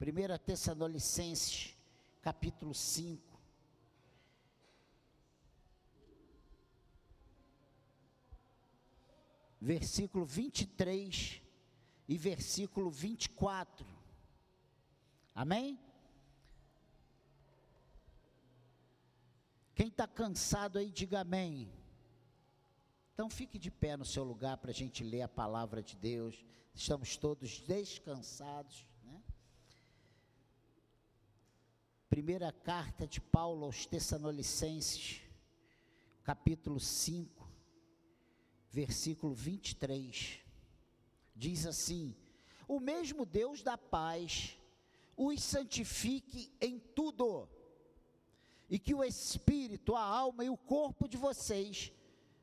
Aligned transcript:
1 0.00 0.38
Tessalonicenses, 0.38 1.76
capítulo 2.22 2.74
5. 2.74 3.38
Versículo 9.60 10.24
23 10.24 11.42
e 12.08 12.16
versículo 12.16 12.90
24. 12.90 13.86
Amém? 15.34 15.78
Quem 19.74 19.88
está 19.88 20.06
cansado 20.06 20.78
aí, 20.78 20.90
diga 20.90 21.20
amém. 21.20 21.70
Então 23.14 23.28
fique 23.28 23.58
de 23.58 23.70
pé 23.70 23.98
no 23.98 24.04
seu 24.04 24.24
lugar 24.24 24.56
para 24.56 24.70
a 24.70 24.74
gente 24.74 25.04
ler 25.04 25.22
a 25.22 25.28
palavra 25.28 25.82
de 25.82 25.94
Deus. 25.94 26.42
Estamos 26.74 27.16
todos 27.18 27.60
descansados. 27.60 28.86
Né? 29.04 29.22
Primeira 32.10 32.50
carta 32.50 33.06
de 33.06 33.20
Paulo 33.20 33.66
aos 33.66 33.86
Tessalonicenses, 33.86 35.20
capítulo 36.24 36.80
5, 36.80 37.48
versículo 38.68 39.32
23. 39.32 40.40
Diz 41.36 41.66
assim: 41.66 42.12
O 42.66 42.80
mesmo 42.80 43.24
Deus 43.24 43.62
da 43.62 43.78
paz 43.78 44.58
os 45.16 45.40
santifique 45.40 46.52
em 46.60 46.80
tudo, 46.80 47.48
e 48.68 48.76
que 48.76 48.92
o 48.92 49.04
espírito, 49.04 49.94
a 49.94 50.02
alma 50.02 50.44
e 50.44 50.50
o 50.50 50.56
corpo 50.56 51.06
de 51.06 51.16
vocês 51.16 51.92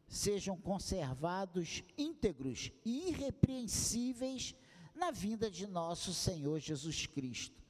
sejam 0.08 0.56
conservados 0.56 1.84
íntegros 1.98 2.72
e 2.86 3.10
irrepreensíveis 3.10 4.56
na 4.96 5.12
vinda 5.12 5.52
de 5.52 5.68
nosso 5.68 6.14
Senhor 6.14 6.58
Jesus 6.58 7.06
Cristo. 7.06 7.67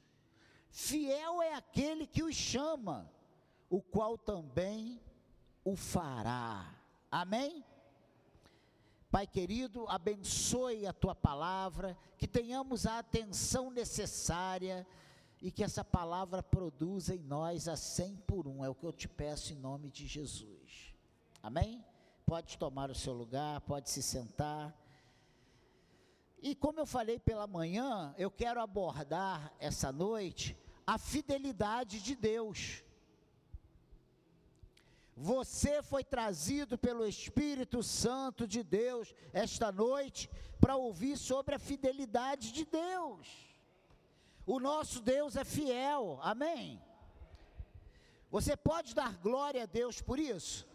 Fiel 0.70 1.42
é 1.42 1.54
aquele 1.54 2.06
que 2.06 2.22
os 2.22 2.34
chama, 2.34 3.10
o 3.68 3.80
qual 3.80 4.16
também 4.16 5.00
o 5.64 5.76
fará. 5.76 6.74
Amém? 7.10 7.64
Pai 9.10 9.26
querido, 9.26 9.86
abençoe 9.88 10.86
a 10.86 10.92
tua 10.92 11.14
palavra, 11.14 11.96
que 12.18 12.28
tenhamos 12.28 12.86
a 12.86 12.98
atenção 12.98 13.70
necessária 13.70 14.86
e 15.40 15.50
que 15.50 15.64
essa 15.64 15.82
palavra 15.82 16.42
produza 16.42 17.14
em 17.14 17.22
nós 17.22 17.68
a 17.68 17.76
cem 17.76 18.16
por 18.16 18.46
um. 18.46 18.64
É 18.64 18.68
o 18.68 18.74
que 18.74 18.84
eu 18.84 18.92
te 18.92 19.08
peço 19.08 19.52
em 19.52 19.56
nome 19.56 19.90
de 19.90 20.06
Jesus. 20.06 20.94
Amém? 21.42 21.82
Pode 22.26 22.58
tomar 22.58 22.90
o 22.90 22.94
seu 22.94 23.14
lugar, 23.14 23.60
pode 23.62 23.88
se 23.88 24.02
sentar. 24.02 24.76
E 26.40 26.54
como 26.54 26.80
eu 26.80 26.86
falei 26.86 27.18
pela 27.18 27.46
manhã, 27.46 28.14
eu 28.16 28.30
quero 28.30 28.60
abordar 28.60 29.52
essa 29.58 29.90
noite 29.90 30.56
a 30.86 30.96
fidelidade 30.96 32.00
de 32.00 32.14
Deus. 32.14 32.82
Você 35.14 35.82
foi 35.82 36.04
trazido 36.04 36.78
pelo 36.78 37.06
Espírito 37.06 37.82
Santo 37.82 38.46
de 38.46 38.62
Deus 38.62 39.14
esta 39.32 39.72
noite 39.72 40.30
para 40.60 40.76
ouvir 40.76 41.16
sobre 41.16 41.56
a 41.56 41.58
fidelidade 41.58 42.52
de 42.52 42.64
Deus. 42.64 43.28
O 44.46 44.60
nosso 44.60 45.02
Deus 45.02 45.36
é 45.36 45.44
fiel, 45.44 46.18
amém? 46.22 46.80
Você 48.30 48.56
pode 48.56 48.94
dar 48.94 49.16
glória 49.18 49.64
a 49.64 49.66
Deus 49.66 50.00
por 50.00 50.18
isso? 50.18 50.66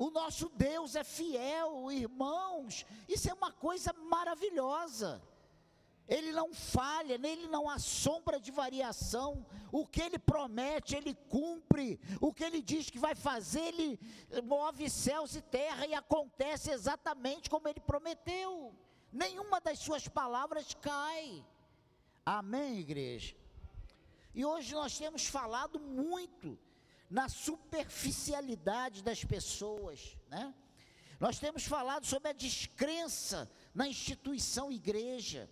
O 0.00 0.10
nosso 0.10 0.48
Deus 0.48 0.96
é 0.96 1.04
fiel, 1.04 1.92
irmãos. 1.92 2.86
Isso 3.06 3.28
é 3.28 3.34
uma 3.34 3.52
coisa 3.52 3.92
maravilhosa. 3.92 5.20
Ele 6.08 6.32
não 6.32 6.54
falha, 6.54 7.18
nele 7.18 7.46
não 7.48 7.68
há 7.68 7.78
sombra 7.78 8.40
de 8.40 8.50
variação. 8.50 9.44
O 9.70 9.86
que 9.86 10.00
ele 10.00 10.18
promete, 10.18 10.96
ele 10.96 11.14
cumpre. 11.28 12.00
O 12.18 12.32
que 12.32 12.42
ele 12.42 12.62
diz 12.62 12.88
que 12.88 12.98
vai 12.98 13.14
fazer, 13.14 13.60
ele 13.60 14.00
move 14.42 14.88
céus 14.88 15.36
e 15.36 15.42
terra 15.42 15.86
e 15.86 15.92
acontece 15.92 16.70
exatamente 16.70 17.50
como 17.50 17.68
ele 17.68 17.80
prometeu. 17.80 18.74
Nenhuma 19.12 19.60
das 19.60 19.80
suas 19.80 20.08
palavras 20.08 20.72
cai. 20.80 21.44
Amém, 22.24 22.78
igreja? 22.78 23.36
E 24.34 24.46
hoje 24.46 24.72
nós 24.72 24.96
temos 24.96 25.26
falado 25.26 25.78
muito 25.78 26.58
na 27.10 27.28
superficialidade 27.28 29.02
das 29.02 29.24
pessoas, 29.24 30.16
né? 30.28 30.54
Nós 31.18 31.38
temos 31.38 31.64
falado 31.64 32.06
sobre 32.06 32.30
a 32.30 32.32
descrença 32.32 33.50
na 33.74 33.86
instituição 33.86 34.72
igreja. 34.72 35.50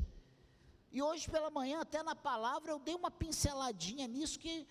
E 0.91 1.02
hoje 1.02 1.28
pela 1.28 1.50
manhã, 1.50 1.80
até 1.80 2.02
na 2.02 2.14
palavra, 2.14 2.70
eu 2.70 2.78
dei 2.78 2.94
uma 2.94 3.10
pinceladinha 3.10 4.06
nisso 4.06 4.38
que 4.38 4.66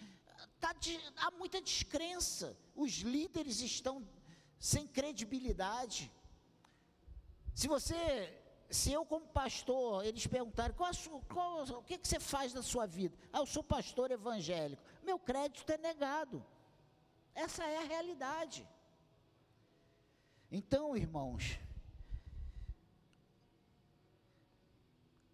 tá 0.59 0.73
de, 0.73 0.97
há 1.17 1.29
muita 1.31 1.61
descrença. 1.61 2.57
Os 2.75 2.93
líderes 2.99 3.59
estão 3.61 4.07
sem 4.57 4.87
credibilidade. 4.87 6.11
Se 7.53 7.67
você, 7.67 7.95
se 8.69 8.91
eu 8.91 9.05
como 9.05 9.27
pastor, 9.27 10.03
eles 10.03 10.25
perguntarem 10.25 10.75
qual, 10.75 10.91
qual, 11.31 11.63
o 11.63 11.83
que, 11.83 11.99
que 11.99 12.07
você 12.07 12.19
faz 12.19 12.53
na 12.53 12.63
sua 12.63 12.87
vida? 12.87 13.15
Ah, 13.31 13.39
eu 13.39 13.45
sou 13.45 13.63
pastor 13.63 14.09
evangélico. 14.09 14.81
Meu 15.03 15.19
crédito 15.19 15.69
é 15.71 15.77
negado. 15.77 16.43
Essa 17.45 17.63
é 17.63 17.77
a 17.77 17.89
realidade. 17.93 18.67
Então, 20.51 20.97
irmãos, 20.97 21.59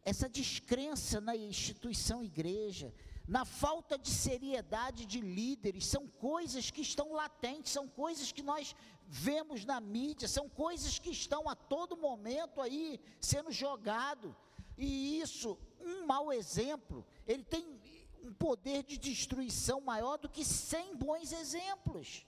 essa 0.03 0.27
descrença 0.27 1.21
na 1.21 1.33
instituição 1.33 2.21
igreja, 2.21 2.93
na 3.25 3.45
falta 3.45 3.97
de 3.97 4.09
seriedade 4.09 5.05
de 5.05 5.21
líderes, 5.21 5.85
são 5.85 6.05
coisas 6.05 6.69
que 6.69 6.81
estão 6.81 7.13
latentes, 7.13 7.71
são 7.71 7.87
coisas 7.87 8.33
que 8.33 8.43
nós 8.43 8.75
vemos 9.07 9.63
na 9.63 9.79
mídia, 9.79 10.27
são 10.27 10.49
coisas 10.49 10.99
que 10.99 11.09
estão 11.09 11.47
a 11.47 11.55
todo 11.55 11.95
momento 11.95 12.59
aí 12.59 12.99
sendo 13.21 13.49
jogado. 13.49 14.35
E 14.77 15.21
isso, 15.21 15.57
um 15.79 16.05
mau 16.05 16.33
exemplo, 16.33 17.05
ele 17.25 17.45
tem 17.45 17.79
um 18.23 18.33
poder 18.33 18.83
de 18.83 18.97
destruição 18.97 19.81
maior 19.81 20.17
do 20.17 20.29
que 20.29 20.45
cem 20.45 20.95
bons 20.95 21.31
exemplos. 21.31 22.25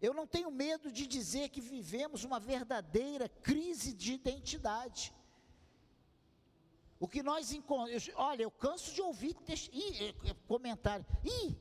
Eu 0.00 0.14
não 0.14 0.26
tenho 0.26 0.50
medo 0.50 0.92
de 0.92 1.06
dizer 1.06 1.48
que 1.48 1.60
vivemos 1.60 2.22
uma 2.22 2.38
verdadeira 2.38 3.28
crise 3.28 3.92
de 3.92 4.12
identidade. 4.12 5.12
O 6.98 7.08
que 7.08 7.22
nós 7.22 7.52
encontramos, 7.52 8.10
olha, 8.14 8.42
eu 8.42 8.50
canso 8.50 8.94
de 8.94 9.02
ouvir 9.02 9.36
ih, 9.72 10.14
comentário. 10.46 11.04
Ih, 11.24 11.56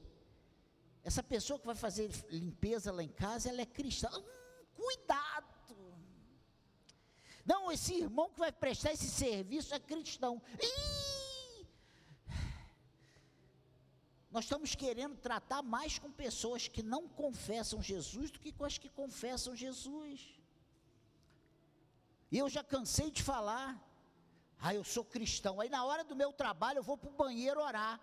essa 1.03 1.23
pessoa 1.23 1.59
que 1.59 1.65
vai 1.65 1.75
fazer 1.75 2.09
limpeza 2.29 2.91
lá 2.91 3.03
em 3.03 3.09
casa, 3.09 3.49
ela 3.49 3.61
é 3.61 3.65
cristã. 3.65 4.09
Hum, 4.15 4.65
cuidado. 4.75 5.55
Não, 7.45 7.71
esse 7.71 7.93
irmão 7.93 8.29
que 8.31 8.39
vai 8.39 8.51
prestar 8.51 8.91
esse 8.91 9.07
serviço 9.07 9.73
é 9.73 9.79
cristão. 9.79 10.41
Ih, 10.59 11.04
Nós 14.35 14.43
estamos 14.43 14.75
querendo 14.75 15.15
tratar 15.15 15.61
mais 15.63 15.97
com 15.97 16.11
pessoas 16.11 16.67
que 16.67 16.83
não 16.83 17.07
confessam 17.07 17.81
Jesus 17.81 18.29
do 18.29 18.37
que 18.37 18.51
com 18.51 18.65
as 18.65 18.77
que 18.77 18.89
confessam 18.89 19.55
Jesus. 19.55 20.19
E 22.29 22.37
eu 22.37 22.49
já 22.49 22.61
cansei 22.61 23.09
de 23.09 23.23
falar. 23.23 23.81
Ah, 24.59 24.75
eu 24.75 24.83
sou 24.83 25.05
cristão. 25.05 25.61
Aí 25.61 25.69
na 25.69 25.85
hora 25.85 26.03
do 26.03 26.17
meu 26.17 26.33
trabalho 26.33 26.79
eu 26.79 26.83
vou 26.83 26.97
para 26.97 27.09
o 27.09 27.13
banheiro 27.13 27.61
orar. 27.61 27.97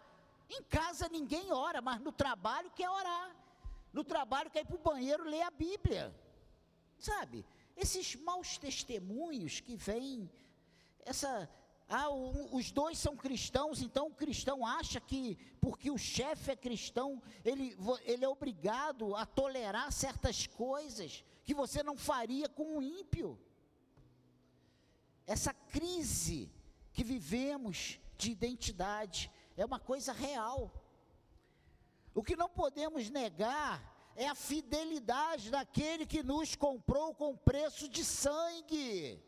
Em 0.48 0.62
casa 0.62 1.06
ninguém 1.06 1.53
ora, 1.53 1.82
mas 1.82 2.00
no 2.00 2.10
trabalho 2.10 2.71
quer 2.71 2.88
orar. 2.88 3.37
No 3.92 4.03
trabalho 4.03 4.50
quer 4.50 4.62
ir 4.62 4.65
para 4.65 4.76
o 4.76 4.78
banheiro 4.91 5.28
ler 5.28 5.42
a 5.42 5.50
Bíblia. 5.50 6.19
Sabe? 6.98 7.44
Esses 7.76 8.16
maus 8.16 8.56
testemunhos 8.56 9.60
que 9.60 9.76
vêm, 9.76 10.32
essa 11.04 11.47
ah, 11.88 12.10
os 12.10 12.70
dois 12.70 12.98
são 12.98 13.16
cristãos, 13.16 13.83
então 13.83 14.07
o 14.07 14.15
cristão 14.15 14.65
acha 14.65 15.01
que, 15.01 15.36
porque 15.60 15.91
o 15.91 15.98
chefe 15.98 16.51
é 16.51 16.57
cristão, 16.57 17.22
ele, 17.45 17.77
ele 18.04 18.24
é 18.24 18.28
obrigado 18.28 19.15
a 19.15 19.27
tolerar 19.27 19.92
certas 19.92 20.47
coisas 20.47 21.22
que 21.45 21.54
você 21.54 21.83
não 21.83 21.97
faria 21.97 22.48
com 22.48 22.78
um 22.78 22.83
ímpio. 22.83 23.39
Essa 25.27 25.53
crise 25.53 26.51
que 26.92 27.04
vivemos 27.04 27.98
de 28.16 28.30
identidade 28.30 29.30
é 29.57 29.65
uma 29.65 29.78
coisa 29.78 30.12
real. 30.12 30.72
O 32.15 32.22
que 32.22 32.36
não 32.36 32.48
podemos 32.48 33.09
negar 33.10 33.92
é 34.15 34.28
a 34.28 34.34
fidelidade 34.34 35.51
daquele 35.51 36.07
que 36.07 36.22
nos 36.22 36.54
comprou 36.54 37.15
com 37.15 37.36
preço 37.36 37.89
de 37.89 38.04
sangue. 38.04 39.22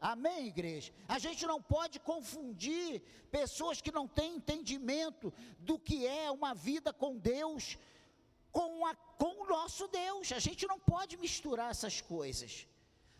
Amém, 0.00 0.46
igreja? 0.46 0.92
A 1.08 1.18
gente 1.18 1.46
não 1.46 1.60
pode 1.60 1.98
confundir 2.00 3.02
pessoas 3.30 3.80
que 3.80 3.90
não 3.90 4.06
têm 4.06 4.36
entendimento 4.36 5.32
do 5.58 5.78
que 5.78 6.06
é 6.06 6.30
uma 6.30 6.54
vida 6.54 6.92
com 6.92 7.16
Deus 7.16 7.78
com, 8.56 8.86
a, 8.86 8.94
com 8.94 9.42
o 9.42 9.46
nosso 9.46 9.86
Deus. 9.88 10.32
A 10.32 10.38
gente 10.38 10.66
não 10.66 10.78
pode 10.80 11.18
misturar 11.18 11.70
essas 11.70 12.00
coisas. 12.00 12.66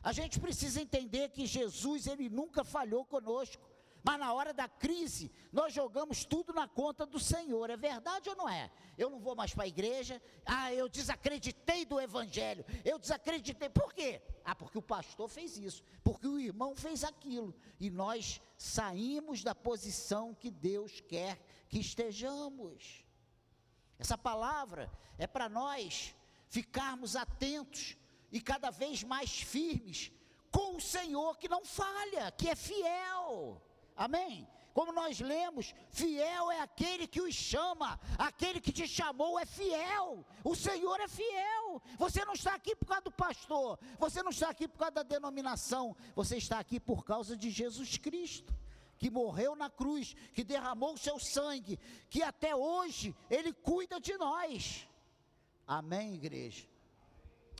A 0.02 0.10
gente 0.10 0.40
precisa 0.40 0.80
entender 0.80 1.28
que 1.28 1.44
Jesus, 1.44 2.06
ele 2.06 2.30
nunca 2.30 2.64
falhou 2.64 3.04
conosco. 3.04 3.62
Mas 4.06 4.20
na 4.20 4.32
hora 4.32 4.54
da 4.54 4.68
crise, 4.68 5.32
nós 5.52 5.72
jogamos 5.72 6.24
tudo 6.24 6.52
na 6.52 6.68
conta 6.68 7.04
do 7.04 7.18
Senhor. 7.18 7.68
É 7.70 7.76
verdade 7.76 8.30
ou 8.30 8.36
não 8.36 8.48
é? 8.48 8.70
Eu 8.96 9.10
não 9.10 9.18
vou 9.18 9.34
mais 9.34 9.52
para 9.52 9.64
a 9.64 9.66
igreja. 9.66 10.22
Ah, 10.44 10.72
eu 10.72 10.88
desacreditei 10.88 11.84
do 11.84 11.98
evangelho. 12.00 12.64
Eu 12.84 13.00
desacreditei. 13.00 13.68
Por 13.68 13.92
quê? 13.92 14.22
Ah, 14.44 14.54
porque 14.54 14.78
o 14.78 14.82
pastor 14.82 15.28
fez 15.28 15.58
isso, 15.58 15.82
porque 16.04 16.24
o 16.24 16.38
irmão 16.38 16.76
fez 16.76 17.02
aquilo. 17.02 17.52
E 17.80 17.90
nós 17.90 18.40
saímos 18.56 19.42
da 19.42 19.56
posição 19.56 20.32
que 20.32 20.52
Deus 20.52 21.00
quer 21.00 21.44
que 21.68 21.80
estejamos. 21.80 23.04
Essa 23.98 24.16
palavra 24.16 24.88
é 25.18 25.26
para 25.26 25.48
nós 25.48 26.14
ficarmos 26.48 27.16
atentos 27.16 27.96
e 28.30 28.40
cada 28.40 28.70
vez 28.70 29.02
mais 29.02 29.40
firmes 29.40 30.12
com 30.52 30.76
o 30.76 30.80
Senhor 30.80 31.36
que 31.38 31.48
não 31.48 31.64
falha, 31.64 32.30
que 32.30 32.48
é 32.48 32.54
fiel. 32.54 33.60
Amém? 33.96 34.46
Como 34.76 34.92
nós 34.92 35.20
lemos, 35.20 35.74
fiel 35.88 36.50
é 36.50 36.60
aquele 36.60 37.06
que 37.06 37.22
os 37.22 37.34
chama, 37.34 37.98
aquele 38.18 38.60
que 38.60 38.70
te 38.70 38.86
chamou 38.86 39.38
é 39.38 39.46
fiel, 39.46 40.22
o 40.44 40.54
Senhor 40.54 41.00
é 41.00 41.08
fiel. 41.08 41.80
Você 41.96 42.22
não 42.26 42.34
está 42.34 42.54
aqui 42.54 42.76
por 42.76 42.84
causa 42.84 43.04
do 43.04 43.10
pastor, 43.10 43.78
você 43.98 44.22
não 44.22 44.30
está 44.30 44.50
aqui 44.50 44.68
por 44.68 44.76
causa 44.76 44.96
da 44.96 45.02
denominação, 45.02 45.96
você 46.14 46.36
está 46.36 46.58
aqui 46.58 46.78
por 46.78 47.06
causa 47.06 47.34
de 47.34 47.48
Jesus 47.48 47.96
Cristo, 47.96 48.54
que 48.98 49.08
morreu 49.08 49.56
na 49.56 49.70
cruz, 49.70 50.14
que 50.34 50.44
derramou 50.44 50.92
o 50.92 50.98
seu 50.98 51.18
sangue, 51.18 51.78
que 52.10 52.22
até 52.22 52.54
hoje 52.54 53.16
Ele 53.30 53.54
cuida 53.54 53.98
de 53.98 54.14
nós. 54.18 54.86
Amém, 55.66 56.16
igreja? 56.16 56.68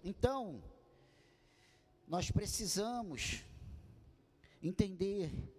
Então, 0.05 0.62
nós 2.06 2.31
precisamos 2.31 3.43
entender 4.62 5.56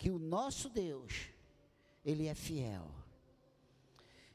que 0.00 0.08
o 0.08 0.18
nosso 0.18 0.70
Deus, 0.70 1.28
Ele 2.02 2.26
é 2.26 2.34
fiel. 2.34 2.90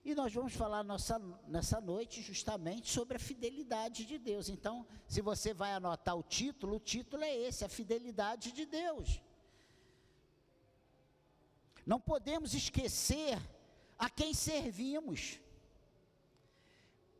E 0.03 0.13
nós 0.13 0.31
vamos 0.31 0.53
falar 0.53 0.83
nossa, 0.83 1.17
nessa 1.47 1.81
noite 1.81 2.21
justamente 2.21 2.91
sobre 2.91 3.17
a 3.17 3.19
fidelidade 3.19 4.05
de 4.05 4.19
Deus. 4.19 4.47
Então, 4.47 4.85
se 5.07 5.21
você 5.21 5.55
vai 5.55 5.73
anotar 5.73 6.15
o 6.15 6.21
título, 6.21 6.75
o 6.75 6.79
título 6.79 7.23
é 7.23 7.35
esse: 7.35 7.65
a 7.65 7.69
fidelidade 7.79 8.51
de 8.51 8.63
Deus. 8.67 9.19
Não 11.83 11.99
podemos 11.99 12.53
esquecer 12.53 13.35
a 13.97 14.07
quem 14.07 14.35
servimos, 14.35 15.39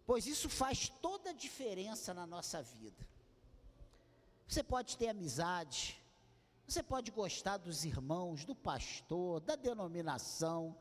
pois 0.05 0.27
isso 0.27 0.49
faz 0.49 0.87
toda 1.01 1.31
a 1.31 1.33
diferença 1.33 2.13
na 2.13 2.27
nossa 2.27 2.61
vida. 2.61 3.03
Você 4.47 4.61
pode 4.61 4.95
ter 4.97 5.07
amizade, 5.07 5.99
você 6.67 6.81
pode 6.81 7.11
gostar 7.11 7.57
dos 7.57 7.85
irmãos, 7.85 8.43
do 8.43 8.55
pastor, 8.55 9.39
da 9.39 9.55
denominação, 9.55 10.75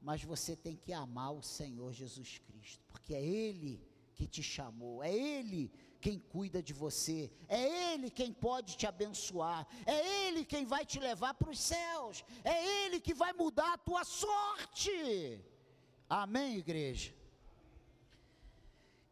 mas 0.00 0.22
você 0.22 0.56
tem 0.56 0.76
que 0.76 0.92
amar 0.92 1.32
o 1.32 1.42
Senhor 1.42 1.92
Jesus 1.92 2.38
Cristo, 2.38 2.84
porque 2.88 3.14
é 3.14 3.24
Ele 3.24 3.80
que 4.14 4.26
te 4.26 4.42
chamou, 4.42 5.02
é 5.02 5.12
Ele 5.12 5.72
quem 6.00 6.18
cuida 6.18 6.62
de 6.62 6.72
você, 6.72 7.32
é 7.48 7.92
Ele 7.92 8.10
quem 8.10 8.32
pode 8.32 8.76
te 8.76 8.86
abençoar, 8.86 9.66
é 9.86 10.26
Ele 10.26 10.44
quem 10.44 10.66
vai 10.66 10.84
te 10.84 10.98
levar 10.98 11.34
para 11.34 11.50
os 11.50 11.58
céus, 11.58 12.24
é 12.42 12.84
Ele 12.84 13.00
que 13.00 13.14
vai 13.14 13.32
mudar 13.32 13.72
a 13.72 13.78
tua 13.78 14.04
sorte. 14.04 15.40
Amém, 16.08 16.58
igreja? 16.58 17.14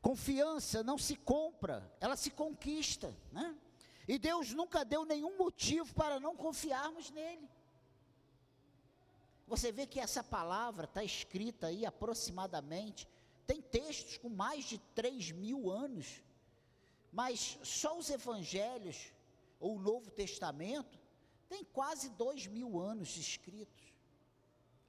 Confiança 0.03 0.83
não 0.83 0.99
se 0.99 1.15
compra, 1.15 1.91
ela 2.01 2.17
se 2.17 2.31
conquista, 2.31 3.17
né? 3.31 3.57
E 4.07 4.19
Deus 4.19 4.53
nunca 4.53 4.85
deu 4.85 5.05
nenhum 5.05 5.37
motivo 5.37 5.95
para 5.95 6.19
não 6.19 6.37
confiarmos 6.37 7.11
nele. 7.11 7.49
Você 9.47 9.71
vê 9.71 9.87
que 9.87 10.01
essa 10.01 10.25
palavra 10.25 10.85
está 10.85 11.05
escrita 11.05 11.69
aí 11.69 11.85
aproximadamente, 11.85 13.09
tem 13.47 13.61
textos 13.61 14.17
com 14.17 14.29
mais 14.29 14.65
de 14.65 14.79
3 14.95 15.33
mil 15.33 15.71
anos, 15.71 16.23
mas 17.13 17.59
só 17.63 17.99
os 17.99 18.09
evangelhos, 18.09 19.13
ou 19.61 19.77
o 19.77 19.81
Novo 19.81 20.11
Testamento, 20.11 20.99
tem 21.49 21.65
quase 21.65 22.09
dois 22.11 22.47
mil 22.47 22.81
anos 22.81 23.17
escritos. 23.17 23.93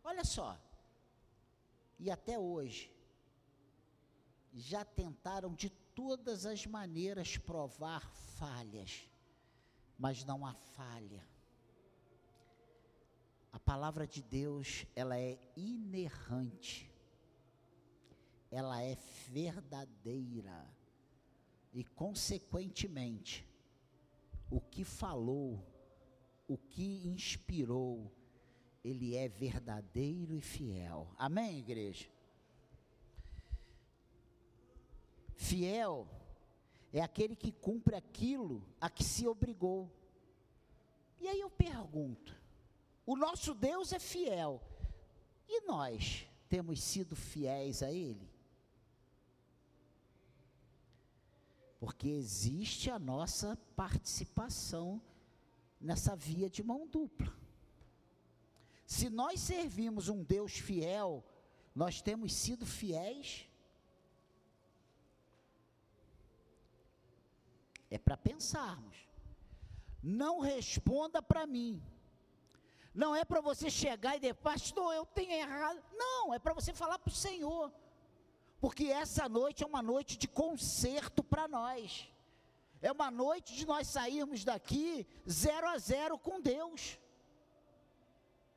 Olha 0.04 0.24
só, 0.24 0.58
e 2.00 2.10
até 2.10 2.40
hoje, 2.40 2.90
já 4.54 4.86
tentaram 4.86 5.54
de 5.54 5.70
todas 5.96 6.46
as 6.46 6.66
maneiras 6.66 7.38
provar 7.38 8.10
falhas, 8.38 9.08
mas 9.98 10.24
não 10.24 10.46
há 10.46 10.54
falha. 10.54 11.24
A 13.52 13.60
palavra 13.60 14.08
de 14.08 14.22
Deus, 14.22 14.86
ela 14.96 15.18
é 15.18 15.38
inerrante. 15.56 16.90
Ela 18.50 18.82
é 18.82 18.96
verdadeira. 19.30 20.68
E 21.72 21.84
consequentemente, 21.84 23.48
o 24.50 24.60
que 24.60 24.84
falou, 24.84 25.60
o 26.48 26.58
que 26.58 27.08
inspirou, 27.08 28.12
ele 28.84 29.16
é 29.16 29.28
verdadeiro 29.30 30.36
e 30.36 30.42
fiel. 30.42 31.14
Amém, 31.18 31.60
igreja? 31.60 32.08
Fiel 35.44 36.08
é 36.94 37.02
aquele 37.02 37.36
que 37.36 37.52
cumpre 37.52 37.96
aquilo 37.96 38.64
a 38.80 38.90
que 38.90 39.04
se 39.04 39.28
obrigou. 39.28 39.92
E 41.20 41.28
aí 41.28 41.42
eu 41.42 41.50
pergunto: 41.50 42.34
o 43.06 43.18
nosso 43.18 43.54
Deus 43.54 43.92
é 43.92 44.00
fiel, 44.00 44.62
e 45.50 45.62
nós 45.68 46.26
temos 46.48 46.82
sido 46.82 47.14
fiéis 47.14 47.84
a 47.84 47.92
Ele? 47.92 48.32
Porque 51.78 52.08
existe 52.08 52.90
a 52.90 52.98
nossa 52.98 53.58
participação 53.76 55.02
nessa 55.82 56.16
via 56.16 56.50
de 56.50 56.64
mão 56.64 56.88
dupla. 56.88 57.34
Se 58.86 59.10
nós 59.10 59.42
servimos 59.42 60.08
um 60.08 60.24
Deus 60.24 60.54
fiel, 60.54 61.22
nós 61.76 62.02
temos 62.02 62.32
sido 62.34 62.66
fiéis 62.66 63.50
É 67.96 68.00
para 68.00 68.18
pensarmos. 68.18 68.98
Não 70.02 70.40
responda 70.40 71.22
para 71.22 71.46
mim. 71.46 71.72
Não 72.92 73.16
é 73.16 73.24
para 73.24 73.40
você 73.40 73.70
chegar 73.70 74.16
e 74.16 74.20
dizer, 74.20 74.34
pastor, 74.34 74.96
eu 74.96 75.06
tenho 75.06 75.32
errado. 75.32 75.80
Não, 76.04 76.34
é 76.34 76.40
para 76.40 76.56
você 76.56 76.74
falar 76.74 76.98
para 76.98 77.12
o 77.12 77.16
Senhor. 77.28 77.72
Porque 78.60 78.86
essa 78.86 79.30
noite 79.30 79.64
é 79.64 79.68
uma 79.68 79.84
noite 79.84 80.18
de 80.18 80.28
conserto 80.28 81.24
para 81.24 81.48
nós. 81.48 82.08
É 82.82 82.92
uma 82.92 83.12
noite 83.12 83.54
de 83.54 83.64
nós 83.68 83.88
sairmos 83.88 84.44
daqui 84.44 85.06
zero 85.30 85.68
a 85.68 85.78
zero 85.78 86.18
com 86.18 86.42
Deus. 86.42 86.98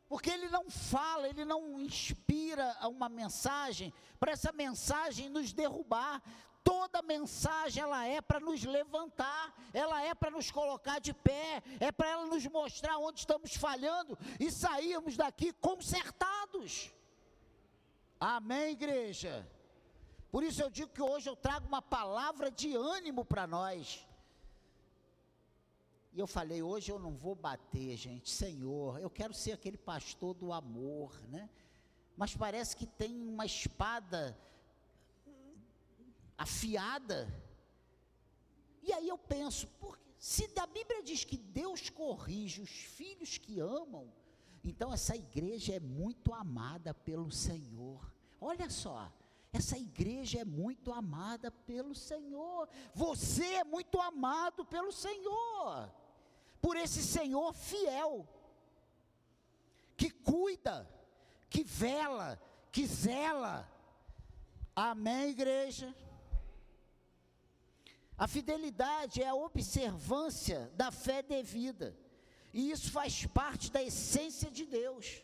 Porque 0.09 0.31
Ele 0.31 0.49
não 0.49 0.71
fala, 0.71 1.29
Ele 1.29 1.45
não 1.45 1.81
inspira 1.81 2.77
uma 2.89 3.09
mensagem, 3.09 3.93
para 4.21 4.33
essa 4.33 4.53
mensagem 4.53 5.29
nos 5.29 5.53
derrubar 5.53 6.23
toda 6.67 7.01
mensagem 7.01 7.81
ela 7.81 8.05
é 8.05 8.21
para 8.21 8.41
nos 8.41 8.65
levantar, 8.65 9.55
ela 9.73 10.03
é 10.03 10.13
para 10.17 10.33
nos 10.33 10.51
colocar 10.51 10.99
de 10.99 11.15
pé, 11.15 11.63
é 11.79 11.93
para 11.93 12.09
ela 12.09 12.27
nos 12.27 12.45
mostrar 12.47 12.99
onde 12.99 13.21
estamos 13.21 13.55
falhando 13.55 14.19
e 14.41 14.51
sairmos 14.51 15.17
daqui 15.17 15.53
consertados. 15.53 16.93
Amém, 18.19 18.73
igreja. 18.73 19.49
Por 20.33 20.43
isso 20.43 20.61
eu 20.61 20.69
digo 20.69 20.93
que 20.93 21.01
hoje 21.01 21.31
eu 21.31 21.37
trago 21.37 21.69
uma 21.69 21.81
palavra 21.81 22.51
de 22.51 22.75
ânimo 22.75 23.25
para 23.25 23.47
nós. 23.47 24.05
E 26.17 26.19
eu 26.19 26.27
falei, 26.27 26.63
hoje 26.63 26.91
eu 26.91 26.99
não 26.99 27.15
vou 27.15 27.35
bater, 27.35 27.95
gente, 27.95 28.31
Senhor, 28.31 28.99
eu 28.99 29.11
quero 29.11 29.35
ser 29.35 29.53
aquele 29.53 29.77
pastor 29.77 30.33
do 30.33 30.51
amor, 30.51 31.13
né? 31.29 31.51
Mas 32.17 32.35
parece 32.35 32.75
que 32.75 32.87
tem 32.87 33.15
uma 33.29 33.45
espada 33.45 34.35
afiada. 36.39 37.29
E 38.83 38.95
aí 38.95 39.07
eu 39.07 39.19
penso, 39.19 39.69
porque 39.79 40.03
se 40.19 40.51
a 40.59 40.67
Bíblia 40.67 41.03
diz 41.03 41.23
que 41.23 41.37
Deus 41.37 41.91
corrige 41.91 42.63
os 42.63 42.71
filhos 42.71 43.37
que 43.37 43.61
amam, 43.61 44.11
então 44.65 44.91
essa 44.95 45.15
igreja 45.15 45.75
é 45.75 45.81
muito 45.81 46.33
amada 46.33 46.95
pelo 46.95 47.31
Senhor. 47.31 48.11
Olha 48.41 48.71
só, 48.71 49.13
essa 49.53 49.77
igreja 49.77 50.39
é 50.39 50.45
muito 50.47 50.95
amada 50.95 51.51
pelo 51.51 51.95
Senhor. 51.95 52.67
Você 52.95 53.45
é 53.45 53.65
muito 53.65 54.01
amado 54.01 54.65
pelo 54.65 54.91
Senhor. 54.91 55.93
Por 56.61 56.77
esse 56.77 57.03
Senhor 57.03 57.53
fiel, 57.53 58.27
que 59.97 60.11
cuida, 60.11 60.89
que 61.49 61.63
vela, 61.63 62.41
que 62.71 62.87
zela. 62.87 63.71
Amém, 64.75 65.31
igreja? 65.31 65.95
A 68.19 68.27
fidelidade 68.27 69.23
é 69.23 69.29
a 69.29 69.35
observância 69.35 70.71
da 70.75 70.91
fé 70.91 71.23
devida. 71.23 71.97
E 72.53 72.71
isso 72.71 72.91
faz 72.91 73.27
parte 73.27 73.71
da 73.71 73.83
essência 73.83 74.51
de 74.51 74.65
Deus. 74.65 75.23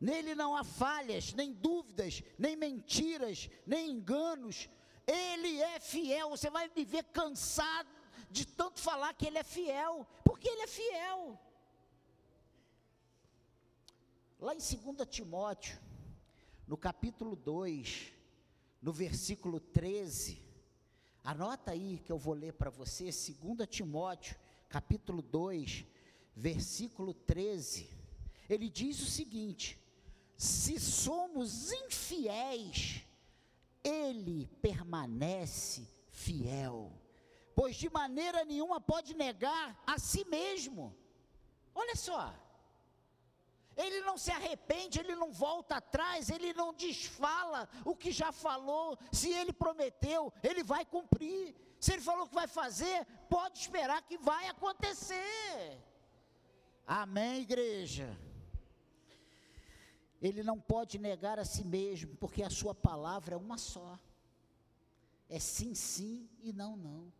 Nele 0.00 0.34
não 0.34 0.56
há 0.56 0.64
falhas, 0.64 1.32
nem 1.32 1.52
dúvidas, 1.52 2.22
nem 2.36 2.56
mentiras, 2.56 3.48
nem 3.66 3.90
enganos. 3.90 4.68
Ele 5.06 5.60
é 5.60 5.78
fiel. 5.78 6.30
Você 6.30 6.50
vai 6.50 6.68
viver 6.68 7.04
cansado 7.04 7.88
de 8.30 8.46
tanto 8.46 8.80
falar 8.80 9.14
que 9.14 9.26
ele 9.26 9.38
é 9.38 9.44
fiel, 9.44 10.06
porque 10.38 10.48
ele 10.48 10.62
é 10.62 10.66
fiel. 10.68 11.36
Lá 14.38 14.54
em 14.54 14.58
2 14.58 15.08
Timóteo, 15.10 15.76
no 16.64 16.76
capítulo 16.76 17.34
2, 17.34 18.12
no 18.80 18.92
versículo 18.92 19.58
13, 19.58 20.40
anota 21.24 21.72
aí 21.72 21.98
que 22.04 22.12
eu 22.12 22.18
vou 22.18 22.34
ler 22.34 22.52
para 22.52 22.70
você, 22.70 23.06
2 23.06 23.68
Timóteo, 23.68 24.36
capítulo 24.68 25.22
2, 25.22 25.84
versículo 26.36 27.12
13. 27.12 27.90
Ele 28.48 28.68
diz 28.68 29.02
o 29.02 29.06
seguinte: 29.06 29.76
se 30.36 30.78
somos 30.78 31.72
infiéis, 31.72 33.02
ele 33.82 34.46
permanece 34.62 35.88
fiel, 36.12 36.92
pois 37.58 37.74
de 37.74 37.90
maneira 37.90 38.44
nenhuma 38.44 38.80
pode 38.80 39.14
negar 39.14 39.66
a 39.84 39.98
si 39.98 40.24
mesmo. 40.26 40.96
Olha 41.74 41.96
só, 41.96 42.32
ele 43.76 44.00
não 44.02 44.16
se 44.16 44.30
arrepende, 44.30 45.00
ele 45.00 45.16
não 45.16 45.32
volta 45.32 45.74
atrás, 45.78 46.30
ele 46.30 46.52
não 46.52 46.72
desfala 46.72 47.68
o 47.84 47.96
que 47.96 48.12
já 48.12 48.30
falou. 48.30 48.96
Se 49.10 49.32
ele 49.32 49.52
prometeu, 49.52 50.32
ele 50.40 50.62
vai 50.62 50.84
cumprir. 50.84 51.52
Se 51.80 51.94
ele 51.94 52.02
falou 52.02 52.28
que 52.28 52.34
vai 52.42 52.46
fazer, 52.46 53.04
pode 53.28 53.58
esperar 53.58 54.02
que 54.02 54.16
vai 54.18 54.46
acontecer. 54.46 55.82
Amém, 56.86 57.40
igreja. 57.42 58.16
Ele 60.22 60.44
não 60.44 60.60
pode 60.60 60.96
negar 60.96 61.40
a 61.40 61.44
si 61.44 61.64
mesmo, 61.64 62.16
porque 62.18 62.44
a 62.44 62.50
sua 62.50 62.72
palavra 62.72 63.34
é 63.34 63.38
uma 63.38 63.58
só. 63.58 63.98
É 65.28 65.40
sim, 65.40 65.74
sim 65.74 66.30
e 66.40 66.52
não, 66.52 66.76
não. 66.76 67.12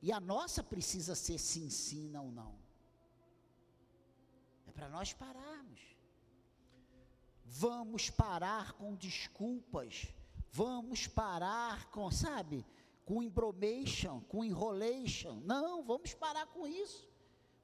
E 0.00 0.12
a 0.12 0.20
nossa 0.20 0.62
precisa 0.62 1.14
ser 1.14 1.38
sim, 1.38 1.68
sim, 1.70 2.08
não, 2.08 2.30
não 2.30 2.68
para 4.78 4.88
nós 4.88 5.12
pararmos. 5.12 5.80
Vamos 7.44 8.10
parar 8.10 8.74
com 8.74 8.94
desculpas, 8.94 10.06
vamos 10.52 11.08
parar 11.08 11.90
com, 11.90 12.08
sabe, 12.12 12.64
com 13.04 13.20
embromation, 13.20 14.20
com 14.28 14.44
enrolation. 14.44 15.40
Não, 15.44 15.82
vamos 15.82 16.14
parar 16.14 16.46
com 16.46 16.64
isso. 16.64 17.08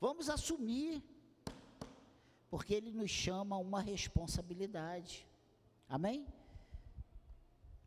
Vamos 0.01 0.29
assumir. 0.29 1.05
Porque 2.51 2.75
ele 2.75 2.91
nos 2.91 3.13
chama 3.13 3.55
a 3.55 3.61
uma 3.61 3.81
responsabilidade. 3.81 5.25
Amém? 5.89 6.27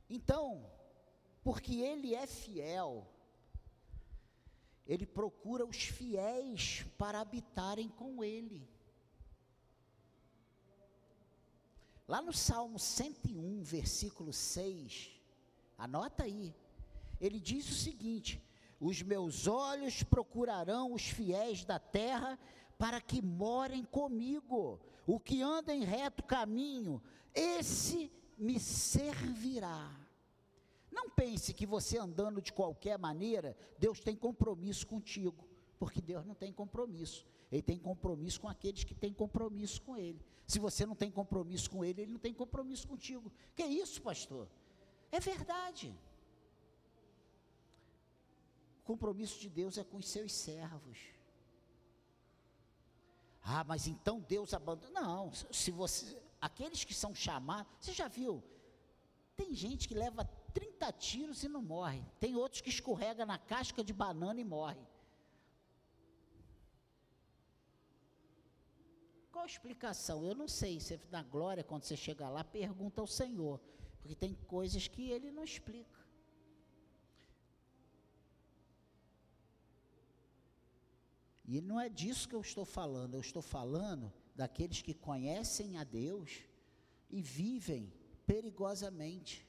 Então, 0.09 0.71
porque 1.43 1.81
ele 1.81 2.15
é 2.15 2.25
fiel, 2.25 3.05
ele 4.87 5.05
procura 5.05 5.65
os 5.65 5.77
fiéis 5.77 6.85
para 6.97 7.19
habitarem 7.19 7.89
com 7.89 8.23
ele. 8.23 8.67
Lá 12.07 12.21
no 12.21 12.31
Salmo 12.31 12.79
101, 12.79 13.61
versículo 13.63 14.31
6, 14.31 15.11
anota 15.77 16.23
aí. 16.23 16.55
Ele 17.19 17.39
diz 17.39 17.69
o 17.69 17.73
seguinte: 17.73 18.41
Os 18.79 19.01
meus 19.01 19.45
olhos 19.45 20.03
procurarão 20.03 20.93
os 20.93 21.03
fiéis 21.03 21.65
da 21.65 21.77
terra 21.79 22.39
para 22.77 23.01
que 23.01 23.21
morem 23.21 23.83
comigo. 23.83 24.79
O 25.05 25.19
que 25.19 25.41
anda 25.41 25.73
em 25.73 25.83
reto 25.83 26.23
caminho, 26.23 27.01
esse 27.33 28.09
me 28.37 28.57
servirá. 28.57 30.06
Não 30.97 31.07
pense 31.11 31.53
que 31.53 31.67
você 31.67 31.99
andando 31.99 32.41
de 32.41 32.51
qualquer 32.51 32.97
maneira, 32.97 33.55
Deus 33.77 33.99
tem 33.99 34.15
compromisso 34.15 34.87
contigo, 34.87 35.47
porque 35.77 36.01
Deus 36.01 36.25
não 36.25 36.33
tem 36.33 36.51
compromisso. 36.51 37.23
Ele 37.51 37.61
tem 37.61 37.77
compromisso 37.77 38.41
com 38.41 38.49
aqueles 38.49 38.83
que 38.83 38.95
têm 38.95 39.13
compromisso 39.13 39.79
com 39.83 39.95
Ele. 39.95 40.19
Se 40.47 40.57
você 40.57 40.87
não 40.87 40.95
tem 40.95 41.11
compromisso 41.11 41.69
com 41.69 41.85
Ele, 41.85 42.01
Ele 42.01 42.13
não 42.13 42.19
tem 42.19 42.33
compromisso 42.33 42.87
contigo. 42.87 43.31
Que 43.55 43.61
é 43.61 43.67
isso, 43.67 44.01
pastor? 44.01 44.49
É 45.11 45.19
verdade. 45.19 45.95
O 48.79 48.83
compromisso 48.83 49.39
de 49.39 49.49
Deus 49.49 49.77
é 49.77 49.83
com 49.83 49.97
os 49.97 50.07
seus 50.07 50.33
servos. 50.33 50.97
Ah, 53.43 53.63
mas 53.63 53.85
então 53.85 54.19
Deus 54.19 54.51
abandona. 54.51 54.99
Não, 54.99 55.31
se 55.51 55.69
você. 55.69 56.19
Aqueles 56.41 56.83
que 56.83 56.93
são 56.93 57.13
chamados. 57.13 57.71
Você 57.79 57.93
já 57.93 58.07
viu? 58.07 58.43
Tem 59.35 59.53
gente 59.53 59.87
que 59.87 59.93
leva 59.93 60.27
30 60.57 60.91
tiros 60.93 61.43
e 61.43 61.47
não 61.47 61.61
morre. 61.61 62.03
Tem 62.19 62.35
outros 62.35 62.61
que 62.61 62.69
escorrega 62.69 63.27
na 63.27 63.37
casca 63.37 63.83
de 63.83 63.93
banana 63.93 64.41
e 64.41 64.43
morre. 64.43 64.83
Qual 69.31 69.43
a 69.43 69.47
explicação? 69.47 70.25
Eu 70.25 70.33
não 70.33 70.47
sei. 70.47 70.79
Você, 70.79 70.99
na 71.11 71.21
glória, 71.21 71.63
quando 71.63 71.83
você 71.83 71.95
chega 71.95 72.27
lá, 72.27 72.43
pergunta 72.43 72.99
ao 72.99 73.05
Senhor. 73.05 73.59
Porque 73.99 74.15
tem 74.15 74.33
coisas 74.33 74.87
que 74.87 75.11
ele 75.11 75.31
não 75.31 75.43
explica. 75.43 76.03
E 81.45 81.61
não 81.61 81.79
é 81.79 81.87
disso 81.87 82.27
que 82.27 82.33
eu 82.33 82.41
estou 82.41 82.65
falando. 82.65 83.13
Eu 83.13 83.21
estou 83.21 83.43
falando 83.43 84.11
daqueles 84.35 84.81
que 84.81 84.95
conhecem 84.95 85.77
a 85.77 85.83
Deus 85.83 86.39
e 87.11 87.21
vivem 87.21 87.93
perigosamente. 88.25 89.46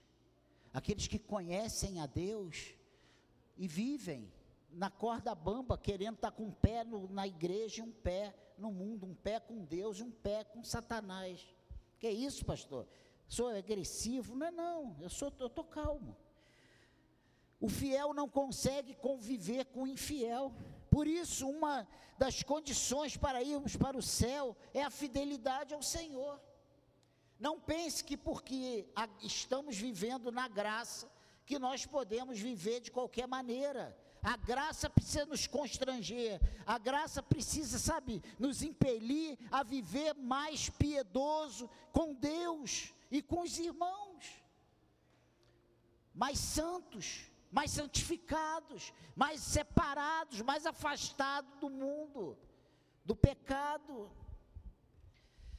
Aqueles 0.78 1.08
que 1.08 1.18
conhecem 1.18 2.00
a 2.00 2.06
Deus 2.06 2.72
e 3.56 3.66
vivem 3.66 4.32
na 4.70 4.88
corda 4.88 5.34
bamba, 5.34 5.76
querendo 5.76 6.14
estar 6.14 6.30
com 6.30 6.44
um 6.44 6.52
pé 6.52 6.84
no, 6.84 7.08
na 7.08 7.26
igreja 7.26 7.80
e 7.80 7.82
um 7.82 7.90
pé 7.90 8.32
no 8.56 8.70
mundo, 8.70 9.04
um 9.04 9.12
pé 9.12 9.40
com 9.40 9.64
Deus 9.64 9.98
e 9.98 10.04
um 10.04 10.10
pé 10.12 10.44
com 10.44 10.62
Satanás. 10.62 11.44
Que 11.98 12.06
é 12.06 12.12
isso, 12.12 12.44
pastor? 12.44 12.86
Sou 13.26 13.48
agressivo? 13.48 14.36
Não 14.36 14.46
é 14.46 14.52
não, 14.52 14.96
eu 15.00 15.10
sou, 15.10 15.32
eu 15.40 15.48
estou 15.48 15.64
calmo. 15.64 16.16
O 17.60 17.68
fiel 17.68 18.14
não 18.14 18.28
consegue 18.28 18.94
conviver 18.94 19.64
com 19.64 19.82
o 19.82 19.88
infiel. 19.88 20.54
Por 20.88 21.08
isso, 21.08 21.50
uma 21.50 21.88
das 22.16 22.44
condições 22.44 23.16
para 23.16 23.42
irmos 23.42 23.74
para 23.74 23.98
o 23.98 24.02
céu 24.02 24.56
é 24.72 24.84
a 24.84 24.90
fidelidade 24.90 25.74
ao 25.74 25.82
Senhor. 25.82 26.40
Não 27.38 27.60
pense 27.60 28.02
que 28.02 28.16
porque 28.16 28.88
estamos 29.22 29.76
vivendo 29.76 30.32
na 30.32 30.48
graça, 30.48 31.10
que 31.46 31.58
nós 31.58 31.86
podemos 31.86 32.38
viver 32.38 32.80
de 32.80 32.90
qualquer 32.90 33.26
maneira. 33.26 33.96
A 34.22 34.36
graça 34.36 34.90
precisa 34.90 35.24
nos 35.24 35.46
constranger, 35.46 36.40
a 36.66 36.76
graça 36.78 37.22
precisa, 37.22 37.78
sabe, 37.78 38.22
nos 38.38 38.62
impelir 38.62 39.38
a 39.50 39.62
viver 39.62 40.14
mais 40.14 40.68
piedoso 40.68 41.70
com 41.92 42.12
Deus 42.14 42.92
e 43.10 43.22
com 43.22 43.42
os 43.42 43.56
irmãos, 43.58 44.24
mais 46.12 46.38
santos, 46.38 47.30
mais 47.50 47.70
santificados, 47.70 48.92
mais 49.14 49.40
separados, 49.40 50.42
mais 50.42 50.66
afastados 50.66 51.58
do 51.60 51.70
mundo, 51.70 52.36
do 53.04 53.14
pecado. 53.14 54.10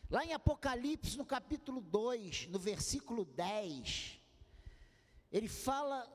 Lá 0.10 0.26
em 0.26 0.34
Apocalipse, 0.34 1.18
no 1.18 1.26
capítulo 1.26 1.82
2, 1.82 2.48
no 2.48 2.58
versículo 2.58 3.26
10, 3.26 4.20
ele 5.32 5.48
fala 5.48 6.08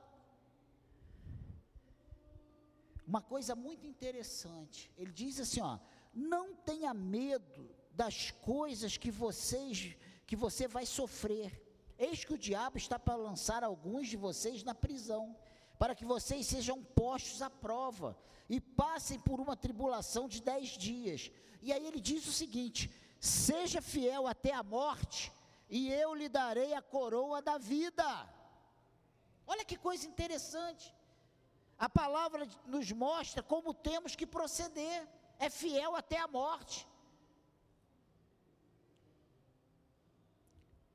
uma 3.07 3.21
coisa 3.21 3.55
muito 3.55 3.87
interessante. 3.87 4.91
Ele 4.97 5.11
diz 5.11 5.39
assim, 5.39 5.61
ó: 5.61 5.79
"Não 6.13 6.53
tenha 6.55 6.93
medo 6.93 7.69
das 7.91 8.31
coisas 8.31 8.97
que 8.97 9.09
vocês 9.09 9.95
que 10.25 10.35
você 10.35 10.67
vai 10.67 10.85
sofrer. 10.85 11.61
Eis 11.97 12.25
que 12.25 12.33
o 12.33 12.37
diabo 12.37 12.77
está 12.77 12.99
para 12.99 13.15
lançar 13.15 13.63
alguns 13.63 14.07
de 14.07 14.17
vocês 14.17 14.63
na 14.63 14.75
prisão, 14.75 15.35
para 15.79 15.95
que 15.95 16.03
vocês 16.03 16.45
sejam 16.45 16.83
postos 16.83 17.41
à 17.41 17.49
prova 17.49 18.17
e 18.49 18.59
passem 18.59 19.19
por 19.19 19.39
uma 19.39 19.55
tribulação 19.55 20.27
de 20.27 20.41
dez 20.41 20.69
dias. 20.69 21.31
E 21.61 21.71
aí 21.71 21.85
ele 21.85 22.01
diz 22.01 22.27
o 22.27 22.33
seguinte: 22.33 22.91
seja 23.25 23.81
fiel 23.81 24.27
até 24.27 24.53
a 24.53 24.63
morte, 24.63 25.31
e 25.69 25.91
eu 25.91 26.13
lhe 26.13 26.29
darei 26.29 26.73
a 26.73 26.81
coroa 26.81 27.41
da 27.41 27.57
vida. 27.57 28.05
Olha 29.47 29.65
que 29.65 29.77
coisa 29.77 30.07
interessante. 30.07 30.93
A 31.77 31.89
palavra 31.89 32.47
nos 32.65 32.91
mostra 32.91 33.43
como 33.43 33.73
temos 33.73 34.15
que 34.15 34.25
proceder. 34.25 35.07
É 35.37 35.49
fiel 35.49 35.95
até 35.95 36.17
a 36.19 36.27
morte. 36.27 36.87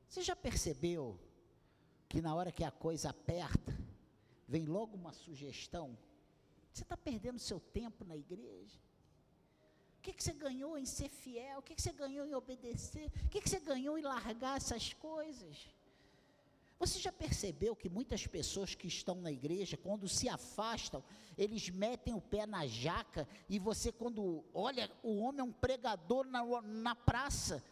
Você 0.09 0.23
já 0.23 0.35
percebeu 0.35 1.21
que 2.09 2.21
na 2.21 2.35
hora 2.35 2.51
que 2.51 2.65
a 2.65 2.71
coisa 2.71 3.11
aperta, 3.11 3.77
vem 4.49 4.65
logo 4.65 4.97
uma 4.97 5.13
sugestão? 5.13 5.97
Você 6.73 6.83
está 6.83 6.97
perdendo 6.97 7.39
seu 7.39 7.61
tempo 7.61 8.05
na 8.05 8.17
igreja? 8.17 8.81
O 10.01 10.03
que, 10.03 10.15
que 10.15 10.25
você 10.25 10.33
ganhou 10.33 10.79
em 10.79 10.87
ser 10.87 11.11
fiel? 11.11 11.59
O 11.59 11.63
que, 11.63 11.75
que 11.75 11.83
você 11.83 11.93
ganhou 11.93 12.25
em 12.25 12.35
obedecer? 12.35 13.13
O 13.27 13.29
que, 13.29 13.39
que 13.39 13.51
você 13.51 13.61
ganhou 13.61 13.99
em 13.99 14.03
largar 14.03 14.57
essas 14.57 14.95
coisas? 14.95 15.69
Você 16.79 16.99
já 16.99 17.13
percebeu 17.13 17.77
que 17.77 17.91
muitas 17.91 18.27
pessoas 18.27 18.75
que 18.75 18.89
estão 18.89 19.17
na 19.17 19.31
igreja, 19.31 19.77
quando 19.77 20.09
se 20.09 20.27
afastam, 20.27 21.05
eles 21.37 21.69
metem 21.69 22.15
o 22.15 22.21
pé 22.23 22.47
na 22.47 22.67
jaca 22.67 23.29
e 23.47 23.59
você, 23.59 23.93
quando 23.93 24.43
olha, 24.55 24.91
o 25.03 25.19
homem 25.19 25.43
é 25.43 25.45
um 25.45 25.53
pregador 25.53 26.27
na, 26.27 26.43
na 26.63 26.95
praça, 26.95 27.63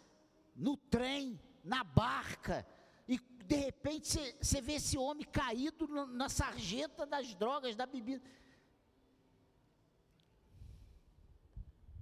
no 0.55 0.77
trem, 0.77 1.41
na 1.65 1.83
barca, 1.83 2.67
e 3.09 3.19
de 3.47 3.57
repente 3.57 4.19
você 4.39 4.61
vê 4.61 4.75
esse 4.75 4.99
homem 4.99 5.25
caído 5.25 5.89
na 6.09 6.29
sarjeta 6.29 7.07
das 7.07 7.35
drogas, 7.35 7.75
da 7.75 7.87
bebida. 7.87 8.23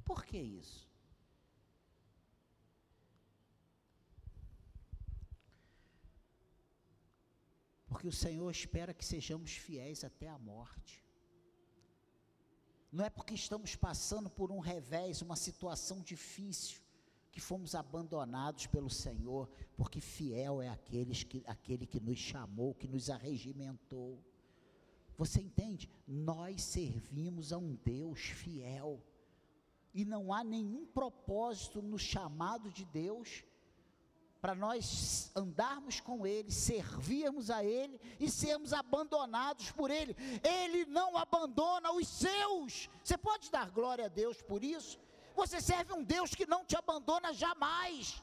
Por 0.06 0.24
que 0.24 0.38
isso? 0.38 0.88
Porque 7.88 8.06
o 8.06 8.12
Senhor 8.12 8.48
espera 8.50 8.94
que 8.94 9.04
sejamos 9.04 9.52
fiéis 9.56 10.04
até 10.04 10.28
a 10.28 10.38
morte. 10.38 11.04
Não 12.92 13.04
é 13.04 13.10
porque 13.10 13.34
estamos 13.34 13.74
passando 13.74 14.30
por 14.30 14.52
um 14.52 14.60
revés, 14.60 15.22
uma 15.22 15.34
situação 15.34 16.00
difícil, 16.00 16.80
que 17.32 17.40
fomos 17.40 17.74
abandonados 17.74 18.66
pelo 18.66 18.88
Senhor, 18.88 19.50
porque 19.76 20.00
fiel 20.00 20.62
é 20.62 20.68
aqueles 20.68 21.22
que, 21.22 21.42
aquele 21.46 21.84
que 21.84 21.98
nos 21.98 22.18
chamou, 22.18 22.74
que 22.74 22.86
nos 22.86 23.10
arregimentou. 23.10 24.22
Você 25.16 25.40
entende? 25.40 25.88
Nós 26.06 26.62
servimos 26.62 27.52
a 27.52 27.58
um 27.58 27.74
Deus 27.74 28.20
fiel. 28.20 29.02
E 29.96 30.04
não 30.04 30.30
há 30.30 30.44
nenhum 30.44 30.84
propósito 30.84 31.80
no 31.80 31.98
chamado 31.98 32.70
de 32.70 32.84
Deus 32.84 33.42
para 34.42 34.54
nós 34.54 35.32
andarmos 35.34 36.00
com 36.00 36.26
Ele, 36.26 36.52
servirmos 36.52 37.50
a 37.50 37.64
Ele 37.64 37.98
e 38.20 38.30
sermos 38.30 38.74
abandonados 38.74 39.70
por 39.72 39.90
Ele. 39.90 40.14
Ele 40.44 40.84
não 40.84 41.16
abandona 41.16 41.90
os 41.92 42.06
seus. 42.06 42.90
Você 43.02 43.16
pode 43.16 43.50
dar 43.50 43.70
glória 43.70 44.04
a 44.04 44.08
Deus 44.08 44.42
por 44.42 44.62
isso? 44.62 45.00
Você 45.34 45.62
serve 45.62 45.94
um 45.94 46.04
Deus 46.04 46.34
que 46.34 46.46
não 46.46 46.62
te 46.62 46.76
abandona 46.76 47.32
jamais. 47.32 48.22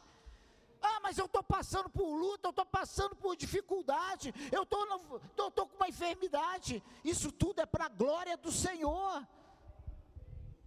Ah, 0.80 1.00
mas 1.02 1.18
eu 1.18 1.26
estou 1.26 1.42
passando 1.42 1.90
por 1.90 2.06
luta, 2.06 2.48
eu 2.48 2.52
estou 2.52 2.66
passando 2.68 3.16
por 3.16 3.36
dificuldade, 3.36 4.32
eu 4.52 4.62
estou 4.62 5.68
com 5.68 5.76
uma 5.78 5.90
enfermidade. 5.90 6.84
Isso 7.04 7.32
tudo 7.32 7.62
é 7.62 7.66
para 7.66 7.86
a 7.86 7.90
glória 7.90 8.38
do 8.38 8.52
Senhor. 8.52 9.28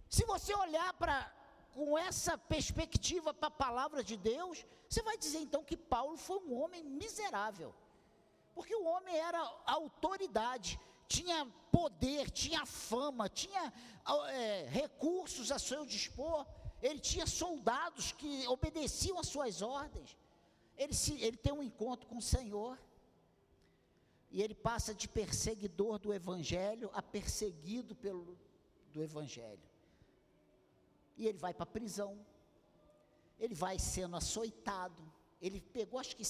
Se 0.09 0.23
você 0.25 0.53
olhar 0.55 0.93
para 0.93 1.33
com 1.73 1.95
essa 1.97 2.37
perspectiva 2.37 3.33
para 3.33 3.49
a 3.49 3.51
palavra 3.51 4.03
de 4.03 4.17
Deus, 4.17 4.65
você 4.89 5.03
vai 5.03 5.15
dizer 5.15 5.39
então 5.39 5.63
que 5.63 5.77
Paulo 5.77 6.17
foi 6.17 6.39
um 6.39 6.59
homem 6.59 6.83
miserável. 6.83 7.73
Porque 8.55 8.75
o 8.75 8.85
homem 8.85 9.15
era 9.15 9.39
autoridade, 9.65 10.79
tinha 11.07 11.45
poder, 11.71 12.31
tinha 12.31 12.65
fama, 12.65 13.29
tinha 13.29 13.71
é, 14.29 14.67
recursos 14.69 15.51
a 15.51 15.59
seu 15.59 15.85
dispor, 15.85 16.47
ele 16.81 16.99
tinha 16.99 17.27
soldados 17.27 18.11
que 18.11 18.47
obedeciam 18.47 19.19
às 19.19 19.27
suas 19.27 19.61
ordens. 19.61 20.17
Ele, 20.75 20.93
se, 20.93 21.13
ele 21.21 21.37
tem 21.37 21.53
um 21.53 21.61
encontro 21.61 22.07
com 22.07 22.17
o 22.17 22.21
Senhor, 22.21 22.79
e 24.31 24.41
ele 24.41 24.55
passa 24.55 24.95
de 24.95 25.07
perseguidor 25.07 25.99
do 25.99 26.11
Evangelho 26.13 26.89
a 26.93 27.01
perseguido 27.01 27.95
pelo 27.95 28.37
do 28.91 29.03
Evangelho 29.03 29.76
e 31.17 31.27
ele 31.27 31.37
vai 31.37 31.53
para 31.53 31.63
a 31.63 31.67
prisão, 31.67 32.25
ele 33.39 33.55
vai 33.55 33.79
sendo 33.79 34.15
açoitado, 34.15 35.01
ele 35.41 35.61
pegou 35.61 35.99
acho 35.99 36.15
que 36.15 36.23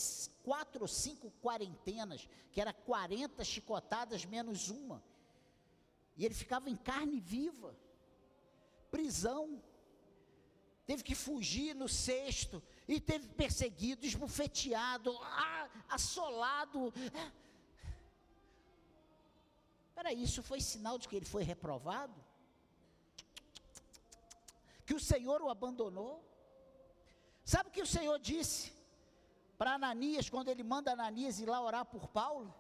quatro 0.44 0.82
ou 0.82 0.88
cinco 0.88 1.32
quarentenas, 1.42 2.28
que 2.52 2.60
era 2.60 2.74
40 2.74 3.44
chicotadas 3.44 4.26
menos 4.26 4.70
uma, 4.70 5.04
e 6.16 6.26
ele 6.26 6.34
ficava 6.34 6.70
em 6.70 6.76
carne 6.76 7.20
viva, 7.20 7.76
prisão, 8.90 9.62
teve 10.86 11.04
que 11.04 11.14
fugir 11.14 11.76
no 11.76 11.88
sexto, 11.88 12.64
e 12.88 13.00
teve 13.00 13.28
perseguido, 13.28 14.06
esbufeteado, 14.06 15.14
assolado. 15.90 16.94
Espera, 19.90 20.14
isso 20.14 20.42
foi 20.42 20.62
sinal 20.62 20.98
de 20.98 21.08
que 21.08 21.16
ele 21.16 21.26
foi 21.26 21.44
reprovado? 21.44 22.27
Que 24.88 24.96
o 24.96 25.00
Senhor 25.12 25.42
o 25.42 25.50
abandonou. 25.50 26.14
Sabe 27.44 27.70
o 27.70 27.74
que 27.76 27.82
o 27.82 27.92
Senhor 27.96 28.18
disse 28.18 28.74
para 29.58 29.74
Ananias, 29.74 30.30
quando 30.30 30.48
ele 30.48 30.64
manda 30.64 30.94
Ananias 30.94 31.40
ir 31.42 31.48
lá 31.54 31.60
orar 31.62 31.86
por 31.86 32.08
Paulo? 32.08 32.56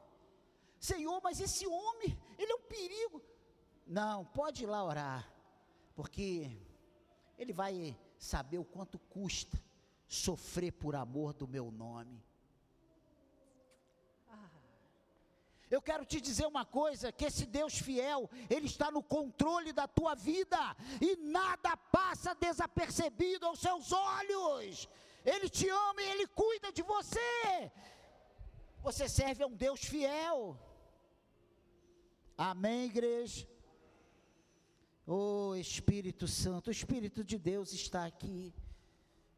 Senhor, 0.77 1.21
mas 1.23 1.39
esse 1.39 1.65
homem, 1.65 2.11
ele 2.37 2.51
é 2.51 2.55
um 2.55 2.67
perigo. 2.75 3.21
Não, 3.85 4.25
pode 4.25 4.63
ir 4.63 4.67
lá 4.67 4.83
orar, 4.83 5.21
porque 5.95 6.51
ele 7.37 7.53
vai 7.53 7.97
saber 8.17 8.57
o 8.57 8.65
quanto 8.65 8.99
custa 8.99 9.57
sofrer 10.05 10.73
por 10.73 10.97
amor 10.97 11.33
do 11.33 11.47
meu 11.47 11.71
nome. 11.71 12.21
Eu 15.69 15.81
quero 15.81 16.05
te 16.05 16.19
dizer 16.21 16.45
uma 16.45 16.65
coisa: 16.65 17.11
que 17.11 17.25
esse 17.25 17.45
Deus 17.45 17.77
fiel, 17.77 18.29
Ele 18.49 18.65
está 18.65 18.89
no 18.89 19.03
controle 19.03 19.73
da 19.73 19.87
tua 19.87 20.15
vida, 20.15 20.57
e 21.01 21.15
nada 21.17 21.75
passa 21.75 22.33
desapercebido 22.35 23.45
aos 23.45 23.59
seus 23.59 23.91
olhos. 23.91 24.87
Ele 25.25 25.49
te 25.49 25.67
ama 25.67 26.01
e 26.01 26.09
Ele 26.09 26.27
cuida 26.27 26.71
de 26.71 26.81
você. 26.81 27.71
Você 28.81 29.09
serve 29.09 29.43
a 29.43 29.47
um 29.47 29.55
Deus 29.55 29.81
fiel. 29.81 30.57
Amém, 32.37 32.85
igreja? 32.85 33.47
Oh 35.05 35.55
Espírito 35.55 36.27
Santo, 36.27 36.67
o 36.67 36.71
Espírito 36.71 37.23
de 37.23 37.37
Deus 37.37 37.73
está 37.73 38.05
aqui. 38.05 38.53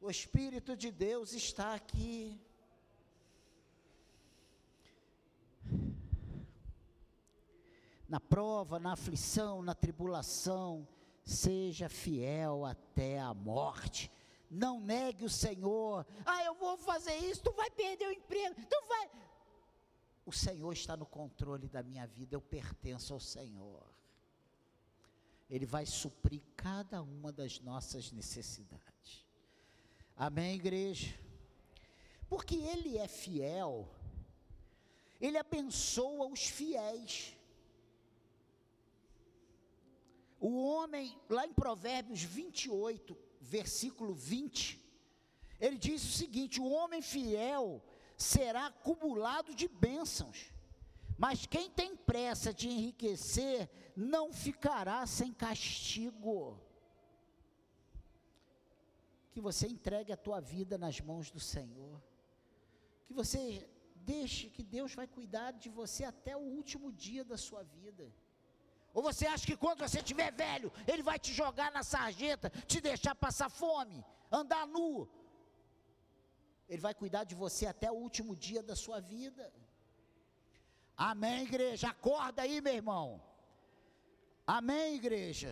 O 0.01 0.09
Espírito 0.09 0.75
de 0.75 0.91
Deus 0.91 1.33
está 1.33 1.73
aqui. 1.73 2.39
Na 8.09 8.19
prova, 8.19 8.79
na 8.79 8.93
aflição, 8.93 9.61
na 9.61 9.75
tribulação, 9.75 10.87
seja 11.23 11.87
fiel 11.87 12.65
até 12.65 13.19
a 13.19 13.33
morte. 13.35 14.11
Não 14.49 14.81
negue 14.81 15.23
o 15.23 15.29
Senhor. 15.29 16.05
Ah, 16.25 16.43
eu 16.43 16.55
vou 16.55 16.75
fazer 16.75 17.15
isso, 17.17 17.43
tu 17.43 17.51
vai 17.51 17.69
perder 17.69 18.07
o 18.07 18.11
emprego, 18.11 18.55
tu 18.67 18.87
vai. 18.87 19.09
O 20.25 20.31
Senhor 20.31 20.73
está 20.73 20.97
no 20.97 21.05
controle 21.05 21.69
da 21.69 21.83
minha 21.83 22.07
vida, 22.07 22.35
eu 22.35 22.41
pertenço 22.41 23.13
ao 23.13 23.19
Senhor. 23.19 23.85
Ele 25.47 25.65
vai 25.65 25.85
suprir 25.85 26.41
cada 26.55 27.01
uma 27.03 27.31
das 27.31 27.59
nossas 27.59 28.11
necessidades. 28.11 29.25
Amém, 30.15 30.55
igreja? 30.55 31.15
Porque 32.27 32.55
Ele 32.55 32.97
é 32.97 33.07
fiel, 33.07 33.87
Ele 35.21 35.37
abençoa 35.37 36.27
os 36.27 36.47
fiéis. 36.47 37.35
O 40.39 40.63
homem, 40.63 41.19
lá 41.29 41.45
em 41.45 41.53
Provérbios 41.53 42.23
28, 42.23 43.17
versículo 43.41 44.13
20, 44.13 44.79
ele 45.59 45.77
diz 45.77 46.03
o 46.03 46.11
seguinte: 46.11 46.61
o 46.61 46.69
homem 46.69 47.01
fiel 47.01 47.83
será 48.15 48.67
acumulado 48.67 49.53
de 49.53 49.67
bênçãos, 49.67 50.51
mas 51.17 51.45
quem 51.45 51.69
tem 51.69 51.95
pressa 51.95 52.53
de 52.53 52.69
enriquecer 52.69 53.69
não 53.95 54.31
ficará 54.31 55.05
sem 55.05 55.33
castigo. 55.33 56.57
Que 59.31 59.41
você 59.41 59.67
entregue 59.67 60.13
a 60.13 60.17
tua 60.17 60.39
vida 60.39 60.77
nas 60.77 61.01
mãos 61.01 61.29
do 61.29 61.39
Senhor, 61.39 62.01
que 63.05 63.13
você 63.13 63.69
deixe 63.95 64.49
que 64.49 64.63
Deus 64.63 64.95
vai 64.95 65.07
cuidar 65.07 65.51
de 65.51 65.69
você 65.69 66.03
até 66.05 66.35
o 66.35 66.39
último 66.39 66.91
dia 66.91 67.23
da 67.23 67.37
sua 67.37 67.63
vida. 67.63 68.11
Ou 68.99 69.03
você 69.07 69.25
acha 69.33 69.45
que 69.49 69.55
quando 69.63 69.79
você 69.85 69.99
estiver 69.99 70.29
velho, 70.45 70.69
ele 70.85 71.03
vai 71.09 71.17
te 71.25 71.31
jogar 71.41 71.71
na 71.75 71.83
sarjeta, 71.91 72.47
te 72.71 72.79
deixar 72.87 73.13
passar 73.15 73.49
fome, 73.59 73.97
andar 74.39 74.63
nu? 74.67 74.87
Ele 76.67 76.81
vai 76.87 76.93
cuidar 77.01 77.23
de 77.29 77.35
você 77.43 77.65
até 77.65 77.89
o 77.89 77.99
último 78.07 78.35
dia 78.35 78.61
da 78.69 78.75
sua 78.75 78.99
vida. 78.99 79.45
Amém, 81.11 81.43
igreja? 81.43 81.87
Acorda 81.93 82.41
aí, 82.41 82.59
meu 82.59 82.73
irmão. 82.81 83.05
Amém, 84.45 84.95
igreja? 84.95 85.51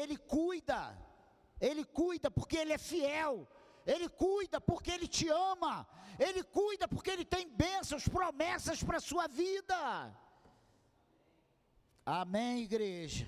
Ele 0.00 0.18
cuida, 0.34 0.80
ele 1.68 1.86
cuida 2.00 2.30
porque 2.30 2.58
ele 2.62 2.74
é 2.74 2.82
fiel, 2.90 3.48
ele 3.86 4.10
cuida 4.10 4.60
porque 4.60 4.90
ele 4.90 5.08
te 5.08 5.26
ama, 5.52 5.74
ele 6.18 6.42
cuida 6.58 6.86
porque 6.86 7.10
ele 7.14 7.24
tem 7.24 7.48
bênçãos, 7.48 8.06
promessas 8.06 8.82
para 8.82 8.98
a 8.98 9.06
sua 9.10 9.26
vida. 9.26 9.80
Amém, 12.04 12.62
igreja? 12.62 13.26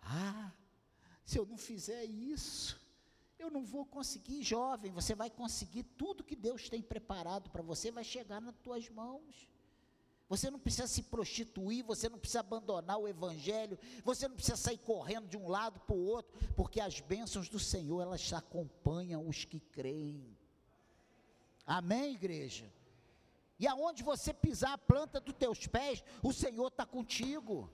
Ah, 0.00 0.52
Se 1.24 1.38
eu 1.38 1.46
não 1.46 1.56
fizer 1.56 2.04
isso, 2.04 2.78
eu 3.38 3.50
não 3.50 3.64
vou 3.64 3.84
conseguir, 3.86 4.42
jovem, 4.42 4.92
você 4.92 5.14
vai 5.14 5.30
conseguir 5.30 5.82
tudo 5.82 6.24
que 6.24 6.36
Deus 6.36 6.68
tem 6.68 6.82
preparado 6.82 7.50
para 7.50 7.62
você, 7.62 7.90
vai 7.90 8.04
chegar 8.04 8.40
nas 8.40 8.54
tuas 8.56 8.88
mãos. 8.90 9.48
Você 10.28 10.50
não 10.50 10.58
precisa 10.58 10.86
se 10.86 11.02
prostituir, 11.02 11.84
você 11.84 12.08
não 12.08 12.18
precisa 12.18 12.40
abandonar 12.40 12.98
o 12.98 13.06
evangelho, 13.06 13.78
você 14.02 14.26
não 14.26 14.34
precisa 14.34 14.56
sair 14.56 14.78
correndo 14.78 15.28
de 15.28 15.36
um 15.36 15.48
lado 15.48 15.80
para 15.80 15.94
o 15.94 16.04
outro, 16.04 16.32
porque 16.54 16.80
as 16.80 17.00
bênçãos 17.00 17.48
do 17.48 17.58
Senhor, 17.58 18.00
elas 18.00 18.32
acompanham 18.32 19.26
os 19.28 19.44
que 19.44 19.60
creem. 19.60 20.36
Amém, 21.66 22.14
igreja? 22.14 22.70
E 23.58 23.66
aonde 23.66 24.02
você 24.02 24.32
pisar 24.32 24.72
a 24.72 24.78
planta 24.78 25.20
dos 25.20 25.34
teus 25.34 25.66
pés, 25.66 26.02
o 26.22 26.32
Senhor 26.32 26.68
está 26.68 26.84
contigo. 26.84 27.70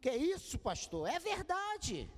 Que 0.00 0.10
isso, 0.10 0.58
pastor? 0.58 1.08
É 1.08 1.18
verdade. 1.18 2.10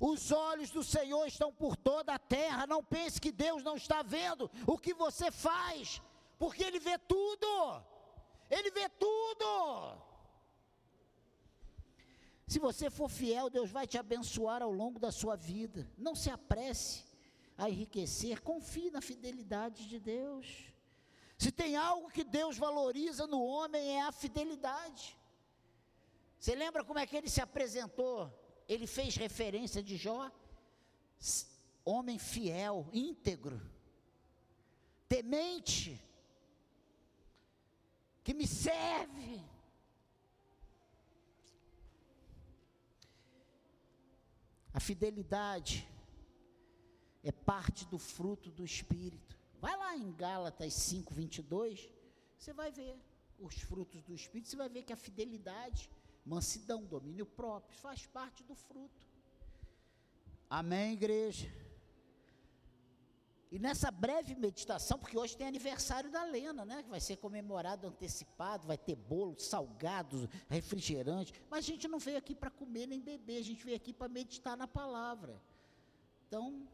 Os 0.00 0.30
olhos 0.30 0.70
do 0.70 0.82
Senhor 0.82 1.26
estão 1.26 1.52
por 1.52 1.76
toda 1.76 2.14
a 2.14 2.18
terra. 2.18 2.66
Não 2.66 2.82
pense 2.82 3.20
que 3.20 3.32
Deus 3.32 3.62
não 3.62 3.76
está 3.76 4.02
vendo 4.02 4.50
o 4.66 4.76
que 4.78 4.94
você 4.94 5.30
faz, 5.30 6.02
porque 6.38 6.62
Ele 6.62 6.78
vê 6.78 6.98
tudo. 6.98 7.82
Ele 8.50 8.70
vê 8.70 8.88
tudo. 8.88 10.08
Se 12.46 12.58
você 12.58 12.88
for 12.88 13.10
fiel, 13.10 13.50
Deus 13.50 13.70
vai 13.70 13.86
te 13.86 13.98
abençoar 13.98 14.62
ao 14.62 14.72
longo 14.72 14.98
da 14.98 15.12
sua 15.12 15.36
vida. 15.36 15.90
Não 15.98 16.14
se 16.14 16.30
apresse 16.30 17.04
a 17.56 17.68
enriquecer, 17.68 18.40
confie 18.40 18.90
na 18.90 19.02
fidelidade 19.02 19.86
de 19.86 19.98
Deus. 19.98 20.46
Se 21.38 21.52
tem 21.52 21.76
algo 21.76 22.10
que 22.10 22.24
Deus 22.24 22.58
valoriza 22.58 23.24
no 23.26 23.40
homem 23.40 23.96
é 23.96 24.02
a 24.02 24.10
fidelidade. 24.10 25.16
Você 26.38 26.54
lembra 26.54 26.84
como 26.84 26.98
é 26.98 27.06
que 27.06 27.16
ele 27.16 27.30
se 27.30 27.40
apresentou? 27.40 28.32
Ele 28.68 28.88
fez 28.88 29.14
referência 29.14 29.80
de 29.80 29.96
Jó, 29.96 30.30
homem 31.84 32.18
fiel, 32.18 32.88
íntegro, 32.92 33.60
temente, 35.08 36.02
que 38.24 38.34
me 38.34 38.46
serve. 38.46 39.42
A 44.72 44.80
fidelidade 44.80 45.88
é 47.22 47.32
parte 47.32 47.86
do 47.86 47.98
fruto 47.98 48.50
do 48.50 48.64
Espírito. 48.64 49.27
Vai 49.60 49.76
lá 49.76 49.96
em 49.96 50.12
Gálatas 50.12 50.72
5, 50.74 51.12
22, 51.12 51.90
você 52.38 52.52
vai 52.52 52.70
ver 52.70 52.96
os 53.38 53.60
frutos 53.60 54.02
do 54.02 54.14
Espírito, 54.14 54.48
você 54.48 54.56
vai 54.56 54.68
ver 54.68 54.82
que 54.84 54.92
a 54.92 54.96
fidelidade, 54.96 55.90
mansidão, 56.24 56.84
domínio 56.84 57.26
próprio, 57.26 57.76
faz 57.78 58.06
parte 58.06 58.44
do 58.44 58.54
fruto. 58.54 59.06
Amém, 60.48 60.94
igreja? 60.94 61.52
E 63.50 63.58
nessa 63.58 63.90
breve 63.90 64.34
meditação, 64.34 64.98
porque 64.98 65.16
hoje 65.16 65.36
tem 65.36 65.46
aniversário 65.46 66.10
da 66.10 66.22
Lena, 66.24 66.64
né? 66.66 66.82
Que 66.82 66.90
vai 66.90 67.00
ser 67.00 67.16
comemorado 67.16 67.86
antecipado, 67.86 68.66
vai 68.66 68.76
ter 68.76 68.94
bolo, 68.94 69.38
salgados, 69.38 70.28
refrigerante. 70.48 71.32
Mas 71.50 71.64
a 71.64 71.68
gente 71.68 71.88
não 71.88 71.98
veio 71.98 72.18
aqui 72.18 72.34
para 72.34 72.50
comer 72.50 72.86
nem 72.86 73.00
beber, 73.00 73.38
a 73.38 73.44
gente 73.44 73.64
veio 73.64 73.76
aqui 73.76 73.92
para 73.92 74.08
meditar 74.08 74.56
na 74.56 74.68
palavra. 74.68 75.40
Então, 76.26 76.68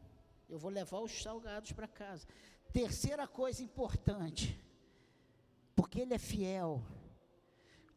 eu 0.49 0.59
vou 0.59 0.69
levar 0.69 0.99
os 0.99 1.23
salgados 1.23 1.71
para 1.71 1.87
casa. 1.87 2.27
Terceira 2.75 3.25
coisa 3.25 3.63
importante, 3.63 4.61
porque 5.73 6.01
Ele 6.01 6.13
é 6.13 6.17
fiel. 6.17 6.83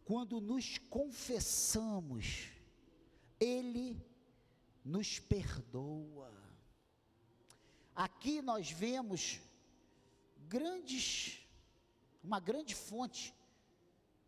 Quando 0.04 0.40
nos 0.40 0.78
confessamos, 0.78 2.48
Ele 3.40 4.00
nos 4.84 5.18
perdoa. 5.18 6.32
Aqui 7.92 8.40
nós 8.40 8.70
vemos 8.70 9.40
grandes, 10.46 11.44
uma 12.22 12.38
grande 12.38 12.76
fonte 12.76 13.34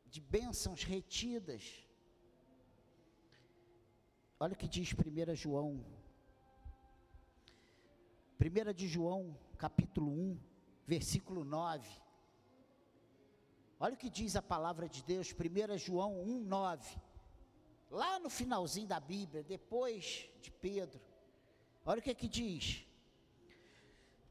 de 0.06 0.20
bênçãos 0.20 0.82
retidas. 0.82 1.86
Olha 4.40 4.54
o 4.54 4.56
que 4.56 4.66
diz 4.66 4.92
1 4.92 5.36
João. 5.36 5.86
1 8.40 8.72
de 8.74 8.88
João, 8.88 9.38
capítulo 9.61 10.11
1, 10.11 10.38
versículo 10.87 11.44
9. 11.44 11.87
Olha 13.79 13.92
o 13.92 13.96
que 13.96 14.09
diz 14.09 14.35
a 14.35 14.40
palavra 14.40 14.88
de 14.88 15.03
Deus, 15.03 15.35
1 15.35 15.77
João 15.77 16.18
1, 16.23 16.40
9. 16.44 16.96
Lá 17.90 18.18
no 18.18 18.31
finalzinho 18.31 18.88
da 18.88 18.99
Bíblia, 18.99 19.42
depois 19.42 20.31
de 20.40 20.51
Pedro. 20.51 20.99
Olha 21.85 21.99
o 21.99 22.03
que 22.03 22.11
é 22.11 22.14
que 22.14 22.29
diz 22.29 22.87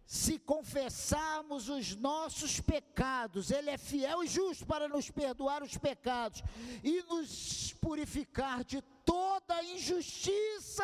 se 0.09 0.39
confessarmos 0.39 1.69
os 1.69 1.95
nossos 1.95 2.59
pecados, 2.59 3.51
Ele 3.51 3.69
é 3.69 3.77
fiel 3.77 4.23
e 4.23 4.27
justo 4.27 4.65
para 4.65 4.87
nos 4.87 5.11
perdoar 5.11 5.61
os 5.61 5.77
pecados 5.77 6.41
e 6.83 7.03
nos 7.03 7.73
purificar 7.73 8.63
de 8.63 8.81
toda 9.05 9.63
injustiça. 9.63 10.83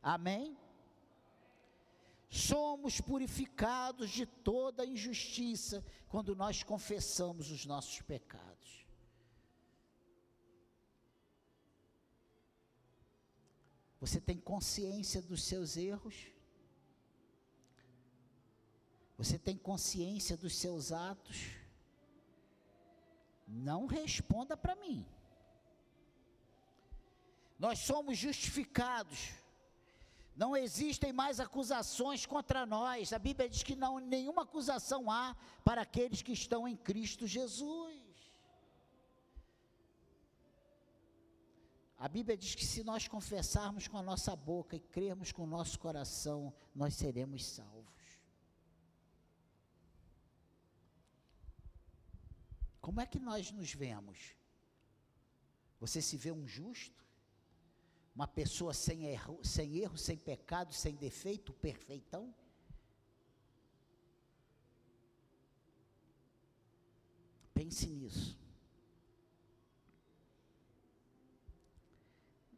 Amém? 0.00 0.56
Somos 2.36 3.00
purificados 3.00 4.10
de 4.10 4.26
toda 4.26 4.84
injustiça 4.84 5.82
quando 6.06 6.36
nós 6.36 6.62
confessamos 6.62 7.50
os 7.50 7.64
nossos 7.64 8.02
pecados. 8.02 8.86
Você 13.98 14.20
tem 14.20 14.38
consciência 14.38 15.22
dos 15.22 15.44
seus 15.44 15.78
erros? 15.78 16.26
Você 19.16 19.38
tem 19.38 19.56
consciência 19.56 20.36
dos 20.36 20.56
seus 20.56 20.92
atos? 20.92 21.38
Não 23.48 23.86
responda 23.86 24.58
para 24.58 24.76
mim. 24.76 25.06
Nós 27.58 27.78
somos 27.78 28.18
justificados. 28.18 29.45
Não 30.36 30.54
existem 30.54 31.14
mais 31.14 31.40
acusações 31.40 32.26
contra 32.26 32.66
nós. 32.66 33.12
A 33.12 33.18
Bíblia 33.18 33.48
diz 33.48 33.62
que 33.62 33.74
não 33.74 33.98
nenhuma 33.98 34.42
acusação 34.42 35.10
há 35.10 35.34
para 35.64 35.80
aqueles 35.80 36.20
que 36.20 36.32
estão 36.32 36.68
em 36.68 36.76
Cristo 36.76 37.26
Jesus. 37.26 38.04
A 41.98 42.06
Bíblia 42.06 42.36
diz 42.36 42.54
que 42.54 42.66
se 42.66 42.84
nós 42.84 43.08
confessarmos 43.08 43.88
com 43.88 43.96
a 43.96 44.02
nossa 44.02 44.36
boca 44.36 44.76
e 44.76 44.80
crermos 44.80 45.32
com 45.32 45.44
o 45.44 45.46
nosso 45.46 45.78
coração, 45.78 46.52
nós 46.74 46.92
seremos 46.94 47.46
salvos. 47.46 47.96
Como 52.82 53.00
é 53.00 53.06
que 53.06 53.18
nós 53.18 53.50
nos 53.50 53.72
vemos? 53.72 54.36
Você 55.80 56.02
se 56.02 56.18
vê 56.18 56.30
um 56.30 56.46
justo? 56.46 57.05
Uma 58.16 58.26
pessoa 58.26 58.72
sem 58.72 59.04
erro, 59.04 59.38
sem, 59.44 59.76
erro, 59.76 59.98
sem 59.98 60.16
pecado, 60.16 60.72
sem 60.72 60.94
defeito, 60.94 61.52
perfeitão? 61.52 62.34
Pense 67.52 67.86
nisso. 67.86 68.38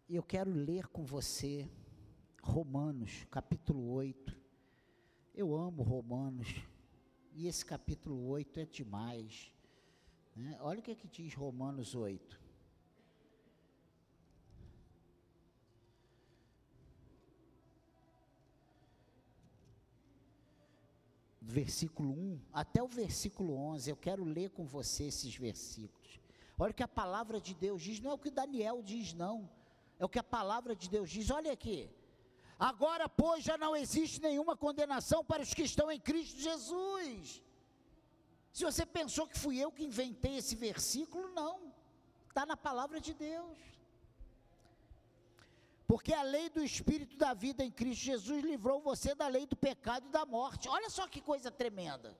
Eu 0.08 0.22
quero 0.22 0.48
ler 0.48 0.86
com 0.86 1.04
você 1.04 1.68
Romanos, 2.40 3.26
capítulo 3.28 3.90
8. 3.90 4.40
Eu 5.34 5.56
amo 5.56 5.82
Romanos, 5.82 6.54
e 7.34 7.48
esse 7.48 7.64
capítulo 7.64 8.28
8 8.28 8.60
é 8.60 8.64
demais. 8.64 9.52
Né? 10.36 10.56
Olha 10.60 10.78
o 10.78 10.82
que, 10.84 10.92
é 10.92 10.94
que 10.94 11.08
diz 11.08 11.34
Romanos 11.34 11.96
8. 11.96 12.47
Versículo 21.50 22.10
1 22.10 22.40
até 22.52 22.82
o 22.82 22.88
versículo 22.88 23.54
11, 23.54 23.90
eu 23.90 23.96
quero 23.96 24.22
ler 24.22 24.50
com 24.50 24.66
você 24.66 25.04
esses 25.04 25.34
versículos. 25.34 26.20
Olha 26.58 26.72
o 26.72 26.74
que 26.74 26.82
a 26.82 26.88
palavra 26.88 27.40
de 27.40 27.54
Deus 27.54 27.80
diz, 27.82 28.00
não 28.00 28.10
é 28.10 28.14
o 28.14 28.18
que 28.18 28.30
Daniel 28.30 28.82
diz, 28.82 29.14
não 29.14 29.48
é 29.98 30.04
o 30.04 30.08
que 30.10 30.18
a 30.18 30.22
palavra 30.22 30.76
de 30.76 30.90
Deus 30.90 31.08
diz. 31.08 31.30
Olha 31.30 31.50
aqui. 31.50 31.90
Agora, 32.58 33.08
pois, 33.08 33.42
já 33.42 33.56
não 33.56 33.74
existe 33.74 34.20
nenhuma 34.20 34.54
condenação 34.56 35.24
para 35.24 35.42
os 35.42 35.54
que 35.54 35.62
estão 35.62 35.90
em 35.90 35.98
Cristo 35.98 36.38
Jesus. 36.38 37.42
Se 38.52 38.62
você 38.62 38.84
pensou 38.84 39.26
que 39.26 39.38
fui 39.38 39.56
eu 39.58 39.72
que 39.72 39.84
inventei 39.84 40.36
esse 40.36 40.54
versículo, 40.54 41.28
não. 41.32 41.72
Está 42.28 42.44
na 42.44 42.58
palavra 42.58 43.00
de 43.00 43.14
Deus. 43.14 43.56
Porque 45.88 46.12
a 46.12 46.22
lei 46.22 46.50
do 46.50 46.62
Espírito 46.62 47.16
da 47.16 47.32
vida 47.32 47.64
em 47.64 47.70
Cristo 47.70 48.04
Jesus 48.04 48.44
livrou 48.44 48.78
você 48.78 49.14
da 49.14 49.26
lei 49.26 49.46
do 49.46 49.56
pecado 49.56 50.06
e 50.06 50.10
da 50.10 50.26
morte. 50.26 50.68
Olha 50.68 50.90
só 50.90 51.08
que 51.08 51.18
coisa 51.18 51.50
tremenda. 51.50 52.14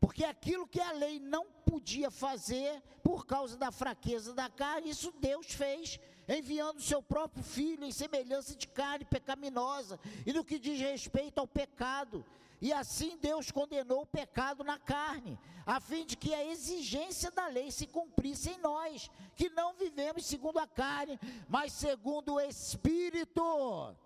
Porque 0.00 0.24
aquilo 0.24 0.66
que 0.66 0.80
a 0.80 0.90
lei 0.90 1.20
não 1.20 1.46
podia 1.64 2.10
fazer 2.10 2.82
por 3.04 3.24
causa 3.24 3.56
da 3.56 3.70
fraqueza 3.70 4.34
da 4.34 4.50
carne, 4.50 4.90
isso 4.90 5.14
Deus 5.20 5.52
fez, 5.52 6.00
enviando 6.28 6.78
o 6.78 6.82
seu 6.82 7.00
próprio 7.00 7.44
filho 7.44 7.84
em 7.84 7.92
semelhança 7.92 8.56
de 8.56 8.66
carne 8.66 9.04
pecaminosa, 9.04 10.00
e 10.26 10.32
no 10.32 10.44
que 10.44 10.58
diz 10.58 10.80
respeito 10.80 11.38
ao 11.38 11.46
pecado. 11.46 12.26
E 12.60 12.72
assim 12.72 13.16
Deus 13.16 13.50
condenou 13.50 14.02
o 14.02 14.06
pecado 14.06 14.62
na 14.62 14.78
carne, 14.78 15.38
a 15.64 15.80
fim 15.80 16.04
de 16.04 16.16
que 16.16 16.34
a 16.34 16.44
exigência 16.44 17.30
da 17.30 17.46
lei 17.46 17.70
se 17.70 17.86
cumprisse 17.86 18.50
em 18.50 18.58
nós, 18.58 19.10
que 19.34 19.48
não 19.50 19.74
vivemos 19.74 20.26
segundo 20.26 20.58
a 20.58 20.66
carne, 20.66 21.18
mas 21.48 21.72
segundo 21.72 22.34
o 22.34 22.40
Espírito. 22.40 23.96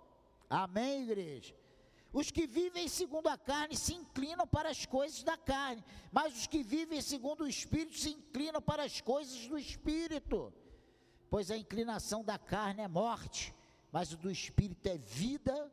Amém, 0.48 1.02
igreja? 1.02 1.54
Os 2.12 2.30
que 2.30 2.46
vivem 2.46 2.86
segundo 2.86 3.26
a 3.26 3.36
carne 3.36 3.76
se 3.76 3.92
inclinam 3.92 4.46
para 4.46 4.68
as 4.68 4.86
coisas 4.86 5.24
da 5.24 5.36
carne, 5.36 5.84
mas 6.12 6.32
os 6.32 6.46
que 6.46 6.62
vivem 6.62 7.00
segundo 7.00 7.42
o 7.42 7.48
Espírito 7.48 7.98
se 7.98 8.10
inclinam 8.10 8.62
para 8.62 8.84
as 8.84 9.00
coisas 9.00 9.48
do 9.48 9.58
Espírito. 9.58 10.54
Pois 11.28 11.50
a 11.50 11.56
inclinação 11.56 12.22
da 12.22 12.38
carne 12.38 12.82
é 12.82 12.86
morte, 12.86 13.52
mas 13.90 14.12
o 14.12 14.16
do 14.16 14.30
Espírito 14.30 14.86
é 14.86 14.96
vida. 14.96 15.72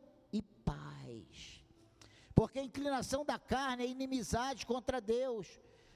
Porque 2.41 2.57
a 2.57 2.63
inclinação 2.63 3.23
da 3.23 3.37
carne 3.37 3.83
é 3.83 3.87
inimizade 3.87 4.65
contra 4.65 4.99
Deus, 4.99 5.47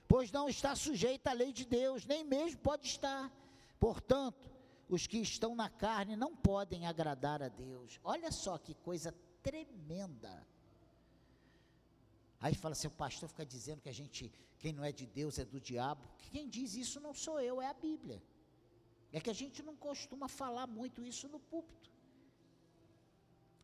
pois 0.08 0.32
não 0.32 0.48
está 0.48 0.76
sujeita 0.76 1.32
à 1.32 1.34
lei 1.34 1.52
de 1.52 1.66
Deus, 1.66 2.06
nem 2.06 2.24
mesmo 2.24 2.60
pode 2.60 2.86
estar. 2.86 3.32
Portanto, 3.80 4.48
os 4.88 5.08
que 5.08 5.18
estão 5.18 5.56
na 5.56 5.72
carne 5.72 6.16
não 6.16 6.36
podem 6.36 6.86
agradar 6.86 7.42
a 7.42 7.48
Deus. 7.48 8.00
Olha 8.04 8.32
só 8.32 8.60
que 8.60 8.76
coisa 8.76 9.12
tremenda. 9.42 10.46
Aí 12.40 12.54
fala 12.54 12.74
assim, 12.74 12.90
o 12.90 12.92
pastor 12.92 13.28
fica 13.28 13.44
dizendo 13.44 13.82
que 13.82 13.90
a 13.90 13.98
gente, 14.00 14.32
quem 14.60 14.72
não 14.72 14.84
é 14.84 14.92
de 14.92 15.08
Deus 15.08 15.40
é 15.40 15.46
do 15.46 15.60
diabo. 15.60 16.08
Quem 16.32 16.48
diz 16.48 16.76
isso 16.76 17.00
não 17.00 17.16
sou 17.16 17.40
eu, 17.40 17.60
é 17.60 17.66
a 17.66 17.74
Bíblia. 17.74 18.22
É 19.12 19.20
que 19.20 19.32
a 19.32 19.34
gente 19.34 19.64
não 19.64 19.76
costuma 19.76 20.28
falar 20.28 20.68
muito 20.68 21.04
isso 21.04 21.28
no 21.28 21.40
púlpito. 21.40 21.95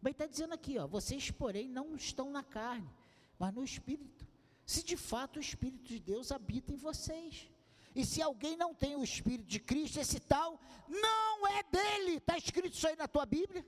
Mas 0.02 0.14
está 0.14 0.26
dizendo 0.26 0.54
aqui, 0.54 0.78
ó, 0.80 0.88
vocês, 0.88 1.30
porém, 1.30 1.70
não 1.70 1.96
estão 1.96 2.32
na 2.32 2.44
carne, 2.44 2.90
mas 3.38 3.54
no 3.54 3.64
Espírito. 3.64 4.28
Se 4.66 4.84
de 4.84 4.98
fato 4.98 5.38
o 5.38 5.40
Espírito 5.40 5.84
de 5.84 6.00
Deus 6.00 6.32
habita 6.32 6.74
em 6.74 6.78
vocês. 6.78 7.50
E 7.94 8.06
se 8.06 8.22
alguém 8.22 8.56
não 8.56 8.74
tem 8.74 8.96
o 8.96 9.04
Espírito 9.04 9.48
de 9.48 9.60
Cristo, 9.60 10.00
esse 10.00 10.20
tal 10.20 10.60
não 10.88 11.48
é 11.48 11.62
dele. 11.64 12.14
Está 12.18 12.38
escrito 12.38 12.74
isso 12.74 12.88
aí 12.88 12.96
na 12.96 13.08
tua 13.08 13.26
Bíblia? 13.26 13.66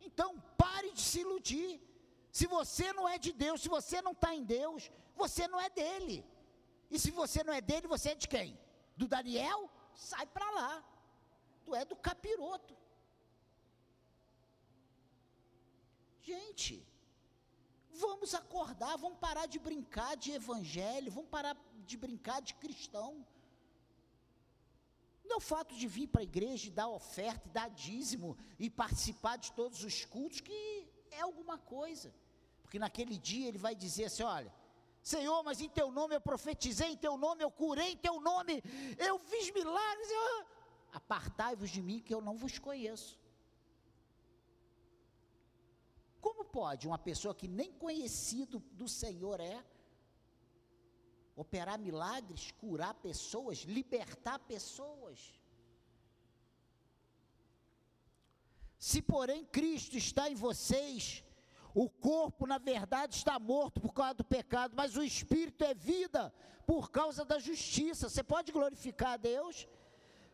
Então, 0.00 0.40
pare 0.56 0.92
de 0.92 1.00
se 1.00 1.20
iludir. 1.20 1.80
Se 2.30 2.46
você 2.46 2.92
não 2.92 3.08
é 3.08 3.18
de 3.18 3.32
Deus, 3.32 3.60
se 3.60 3.68
você 3.68 4.00
não 4.00 4.12
está 4.12 4.34
em 4.34 4.44
Deus, 4.44 4.90
você 5.14 5.48
não 5.48 5.60
é 5.60 5.68
dele. 5.68 6.24
E 6.90 6.98
se 6.98 7.10
você 7.10 7.42
não 7.42 7.52
é 7.52 7.60
dele, 7.60 7.86
você 7.88 8.10
é 8.10 8.14
de 8.14 8.28
quem? 8.28 8.58
Do 8.96 9.08
Daniel? 9.08 9.68
Sai 9.94 10.26
para 10.26 10.48
lá. 10.52 10.84
Tu 11.64 11.74
é 11.74 11.84
do 11.84 11.96
capiroto. 11.96 12.76
Gente, 16.26 16.84
vamos 18.04 18.34
acordar, 18.34 18.96
vamos 18.96 19.18
parar 19.18 19.46
de 19.46 19.60
brincar 19.60 20.16
de 20.16 20.32
evangelho, 20.32 21.12
vamos 21.12 21.30
parar 21.30 21.56
de 21.90 21.96
brincar 21.96 22.40
de 22.42 22.52
cristão. 22.54 23.24
Não 25.24 25.36
é 25.36 25.36
o 25.36 25.48
fato 25.52 25.72
de 25.76 25.86
vir 25.86 26.08
para 26.08 26.22
a 26.22 26.24
igreja 26.24 26.66
e 26.66 26.76
dar 26.80 26.88
oferta, 26.88 27.46
e 27.46 27.52
dar 27.52 27.68
dízimo 27.70 28.36
e 28.58 28.68
participar 28.68 29.36
de 29.36 29.52
todos 29.52 29.84
os 29.84 30.04
cultos 30.04 30.40
que 30.40 30.88
é 31.12 31.20
alguma 31.20 31.58
coisa. 31.58 32.12
Porque 32.60 32.80
naquele 32.84 33.16
dia 33.16 33.46
ele 33.46 33.58
vai 33.58 33.76
dizer 33.76 34.06
assim: 34.06 34.24
olha, 34.24 34.52
Senhor, 35.00 35.44
mas 35.44 35.60
em 35.60 35.68
teu 35.68 35.92
nome 35.92 36.16
eu 36.16 36.20
profetizei, 36.20 36.88
em 36.88 36.96
teu 36.96 37.16
nome 37.16 37.44
eu 37.44 37.52
curei, 37.52 37.92
em 37.92 37.96
teu 38.08 38.20
nome 38.20 38.64
eu 38.98 39.16
fiz 39.20 39.52
milagres. 39.52 40.10
Eu... 40.10 40.46
Apartai-vos 40.92 41.70
de 41.70 41.80
mim 41.80 42.00
que 42.00 42.12
eu 42.12 42.20
não 42.20 42.36
vos 42.36 42.58
conheço. 42.58 43.16
Como 46.20 46.44
pode 46.44 46.86
uma 46.86 46.98
pessoa 46.98 47.34
que 47.34 47.48
nem 47.48 47.72
conhecido 47.72 48.58
do 48.72 48.88
Senhor 48.88 49.40
é, 49.40 49.64
operar 51.34 51.78
milagres, 51.78 52.50
curar 52.52 52.94
pessoas, 52.94 53.58
libertar 53.58 54.38
pessoas. 54.38 55.18
Se, 58.78 59.02
porém, 59.02 59.44
Cristo 59.44 59.96
está 59.96 60.30
em 60.30 60.34
vocês, 60.34 61.22
o 61.74 61.88
corpo, 61.90 62.46
na 62.46 62.56
verdade, 62.56 63.14
está 63.16 63.38
morto 63.38 63.80
por 63.80 63.92
causa 63.92 64.14
do 64.14 64.24
pecado, 64.24 64.74
mas 64.74 64.96
o 64.96 65.02
espírito 65.02 65.62
é 65.62 65.74
vida 65.74 66.32
por 66.66 66.90
causa 66.90 67.24
da 67.24 67.38
justiça. 67.38 68.08
Você 68.08 68.22
pode 68.22 68.50
glorificar 68.50 69.12
a 69.12 69.16
Deus? 69.18 69.68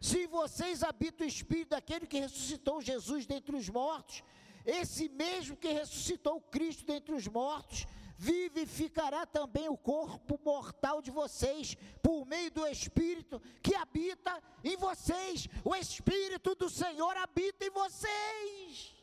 Se 0.01 0.27
vocês 0.27 0.83
habitam 0.83 1.27
o 1.27 1.29
espírito 1.29 1.71
daquele 1.71 2.07
que 2.07 2.21
ressuscitou 2.21 2.81
Jesus 2.81 3.27
dentre 3.27 3.57
os 3.57 3.69
mortos, 3.69 4.23
esse 4.65 5.09
mesmo 5.09 5.57
que 5.57 5.69
ressuscitou 5.69 6.41
Cristo 6.41 6.85
dentre 6.85 7.15
os 7.15 7.27
mortos, 7.27 7.87
vivificará 8.17 9.27
também 9.27 9.69
o 9.69 9.77
corpo 9.77 10.39
mortal 10.45 11.03
de 11.03 11.11
vocês, 11.11 11.77
por 12.01 12.25
meio 12.25 12.51
do 12.53 12.65
Espírito 12.67 13.41
que 13.61 13.75
habita 13.75 14.41
em 14.63 14.77
vocês. 14.77 15.49
O 15.65 15.75
Espírito 15.75 16.55
do 16.55 16.71
Senhor 16.71 17.17
habita 17.17 17.65
em 17.65 17.71
vocês, 17.71 18.95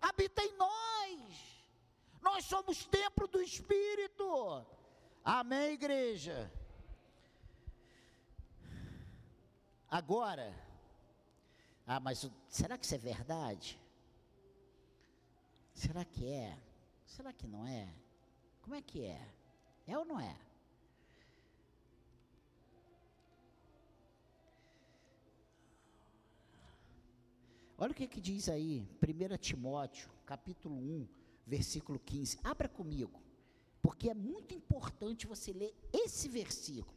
habita 0.00 0.42
em 0.42 0.52
nós. 0.56 1.22
Nós 2.20 2.44
somos 2.44 2.84
templo 2.84 3.26
do 3.26 3.40
Espírito. 3.40 4.66
Amém, 5.24 5.72
igreja? 5.72 6.52
Agora, 9.88 10.52
ah, 11.86 12.00
mas 12.00 12.28
será 12.48 12.76
que 12.76 12.84
isso 12.84 12.94
é 12.94 12.98
verdade? 12.98 13.85
Será 15.76 16.06
que 16.06 16.26
é? 16.26 16.58
Será 17.04 17.34
que 17.34 17.46
não 17.46 17.66
é? 17.66 17.86
Como 18.62 18.74
é 18.74 18.80
que 18.80 19.04
é? 19.04 19.20
É 19.86 19.96
ou 19.98 20.06
não 20.06 20.18
é? 20.18 20.34
Olha 27.76 27.92
o 27.92 27.94
que, 27.94 28.08
que 28.08 28.22
diz 28.22 28.48
aí, 28.48 28.88
1 29.02 29.36
Timóteo, 29.36 30.08
capítulo 30.24 30.74
1, 30.74 31.06
versículo 31.46 31.98
15. 31.98 32.38
Abra 32.42 32.70
comigo, 32.70 33.20
porque 33.82 34.08
é 34.08 34.14
muito 34.14 34.54
importante 34.54 35.26
você 35.26 35.52
ler 35.52 35.74
esse 35.92 36.26
versículo. 36.26 36.96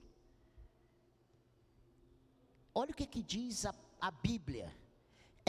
Olha 2.74 2.92
o 2.92 2.96
que, 2.96 3.06
que 3.06 3.22
diz 3.22 3.66
a, 3.66 3.76
a 4.00 4.10
Bíblia. 4.10 4.74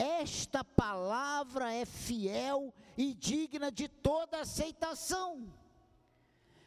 Esta 0.01 0.63
palavra 0.63 1.71
é 1.71 1.85
fiel 1.85 2.73
e 2.97 3.13
digna 3.13 3.71
de 3.71 3.87
toda 3.87 4.41
aceitação. 4.41 5.53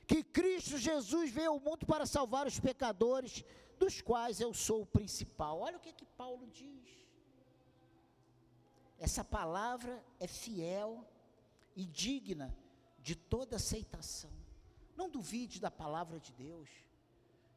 Que 0.07 0.23
Cristo 0.23 0.79
Jesus 0.79 1.33
veio 1.33 1.51
ao 1.51 1.59
mundo 1.59 1.85
para 1.85 2.07
salvar 2.07 2.47
os 2.47 2.61
pecadores, 2.61 3.43
dos 3.77 4.01
quais 4.01 4.39
eu 4.39 4.55
sou 4.55 4.83
o 4.83 4.87
principal. 4.87 5.59
Olha 5.59 5.79
o 5.79 5.81
que, 5.81 5.93
que 5.93 6.05
Paulo 6.05 6.47
diz. 6.47 6.89
Essa 9.01 9.25
palavra 9.25 10.01
é 10.21 10.29
fiel 10.29 11.05
e 11.75 11.85
digna 11.87 12.57
de 13.01 13.17
toda 13.17 13.57
aceitação. 13.57 14.31
Não 14.95 15.11
duvide 15.11 15.61
da 15.61 15.73
palavra 15.73 16.21
de 16.21 16.33
Deus. 16.35 16.71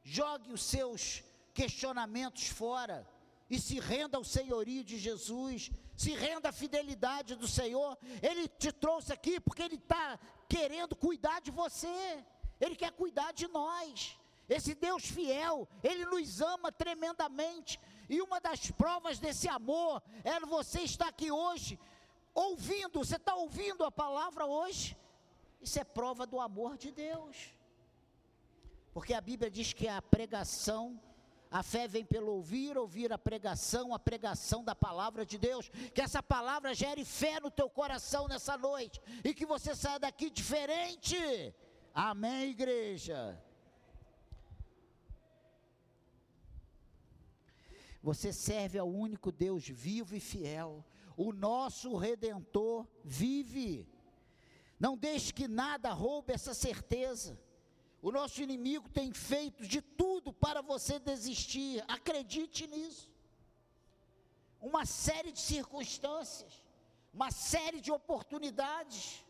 Jogue 0.02 0.52
os 0.52 0.63
seus 0.63 1.24
questionamentos 1.54 2.48
fora 2.48 3.08
e 3.50 3.60
se 3.60 3.80
renda 3.80 4.18
ao 4.18 4.24
senhorio 4.24 4.84
de 4.84 4.98
Jesus, 4.98 5.72
se 5.96 6.12
renda 6.12 6.50
à 6.50 6.52
fidelidade 6.52 7.36
do 7.36 7.48
Senhor. 7.48 7.98
Ele 8.22 8.48
te 8.48 8.72
trouxe 8.72 9.14
aqui 9.14 9.40
porque 9.40 9.64
Ele 9.64 9.76
está 9.76 10.20
querendo 10.50 10.96
cuidar 10.96 11.40
de 11.42 11.52
você, 11.52 12.24
Ele 12.60 12.76
quer 12.76 12.92
cuidar 12.92 13.32
de 13.34 13.48
nós. 13.48 14.18
Esse 14.50 14.74
Deus 14.74 15.06
fiel, 15.06 15.68
Ele 15.84 16.06
nos 16.06 16.42
ama 16.42 16.72
tremendamente, 16.72 17.80
e 18.10 18.22
uma 18.22 18.40
das 18.40 18.72
provas 18.72 19.20
desse 19.20 19.50
amor 19.50 20.02
é 20.24 20.40
você 20.40 20.82
estar 20.82 21.10
aqui 21.10 21.30
hoje, 21.30 21.78
ouvindo, 22.34 23.00
você 23.00 23.18
está 23.18 23.36
ouvindo 23.36 23.84
a 23.84 23.92
palavra 23.92 24.46
hoje, 24.46 24.96
isso 25.60 25.78
é 25.80 25.84
prova 25.84 26.26
do 26.26 26.40
amor 26.40 26.78
de 26.78 26.92
Deus, 26.92 27.54
porque 28.94 29.14
a 29.14 29.20
Bíblia 29.20 29.52
diz 29.52 29.74
que 29.74 29.88
a 29.88 30.02
pregação 30.02 30.98
a 31.50 31.64
fé 31.64 31.88
vem 31.88 32.06
pelo 32.06 32.34
ouvir, 32.34 32.78
ouvir 32.78 33.12
a 33.14 33.18
pregação, 33.18 33.94
a 33.94 34.00
pregação 34.00 34.64
da 34.64 34.76
palavra 34.76 35.26
de 35.26 35.38
Deus. 35.38 35.70
Que 35.94 36.02
essa 36.02 36.22
palavra 36.22 36.74
gere 36.74 37.06
fé 37.06 37.40
no 37.40 37.50
teu 37.50 37.70
coração 37.70 38.28
nessa 38.28 38.58
noite 38.58 39.02
e 39.24 39.34
que 39.34 39.46
você 39.46 39.74
saia 39.74 40.00
daqui 40.00 40.30
diferente. 40.30 41.16
Amém, 41.94 42.52
igreja. 42.52 43.42
Você 48.04 48.32
serve 48.32 48.78
ao 48.78 48.88
único 48.88 49.32
Deus 49.32 49.68
vivo 49.68 50.16
e 50.16 50.20
fiel. 50.20 50.86
O 51.16 51.32
nosso 51.32 51.96
redentor 51.96 52.88
vive. 53.04 53.88
Não 54.80 54.96
deixe 54.96 55.34
que 55.34 55.48
nada 55.48 55.92
roube 55.92 56.34
essa 56.34 56.54
certeza. 56.54 57.40
O 58.02 58.12
nosso 58.12 58.42
inimigo 58.42 58.88
tem 58.90 59.12
feito 59.12 59.66
de 59.66 59.82
tudo 59.82 60.32
para 60.32 60.62
você 60.62 61.00
desistir. 61.00 61.84
Acredite 61.88 62.68
nisso. 62.68 63.10
Uma 64.62 64.86
série 64.86 65.32
de 65.32 65.40
circunstâncias, 65.40 66.64
uma 67.14 67.32
série 67.32 67.82
de 67.82 67.92
oportunidades. 67.92 69.26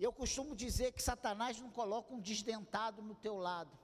Eu 0.00 0.12
costumo 0.12 0.54
dizer 0.54 0.92
que 0.92 1.02
Satanás 1.02 1.60
não 1.60 1.70
coloca 1.70 2.14
um 2.14 2.20
desdentado 2.20 3.02
no 3.02 3.14
teu 3.14 3.36
lado. 3.36 3.76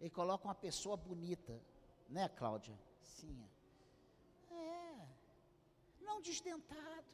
Ele 0.00 0.10
coloca 0.10 0.46
uma 0.46 0.54
pessoa 0.54 0.96
bonita, 0.96 1.60
né, 2.08 2.28
Cláudia? 2.28 2.78
Sim. 3.00 3.46
É. 4.50 5.06
Não 6.00 6.22
desdentado. 6.22 7.04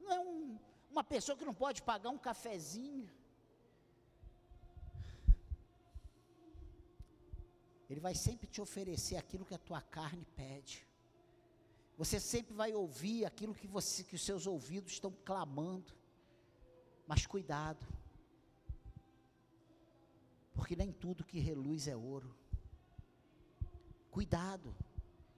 Não 0.00 0.12
é 0.12 0.20
um, 0.20 0.58
uma 0.90 1.04
pessoa 1.04 1.36
que 1.38 1.44
não 1.44 1.54
pode 1.54 1.82
pagar 1.82 2.10
um 2.10 2.18
cafezinho. 2.18 3.08
Ele 7.94 8.00
vai 8.00 8.14
sempre 8.14 8.48
te 8.48 8.60
oferecer 8.60 9.16
aquilo 9.16 9.44
que 9.44 9.54
a 9.54 9.58
tua 9.58 9.80
carne 9.80 10.26
pede. 10.34 10.84
Você 11.96 12.18
sempre 12.18 12.52
vai 12.52 12.74
ouvir 12.74 13.24
aquilo 13.24 13.54
que, 13.54 13.68
você, 13.68 14.02
que 14.02 14.16
os 14.16 14.22
seus 14.22 14.48
ouvidos 14.48 14.94
estão 14.94 15.12
clamando. 15.24 15.92
Mas 17.06 17.24
cuidado, 17.24 17.86
porque 20.54 20.74
nem 20.74 20.90
tudo 20.90 21.22
que 21.22 21.38
reluz 21.38 21.86
é 21.86 21.94
ouro. 21.94 22.34
Cuidado, 24.10 24.74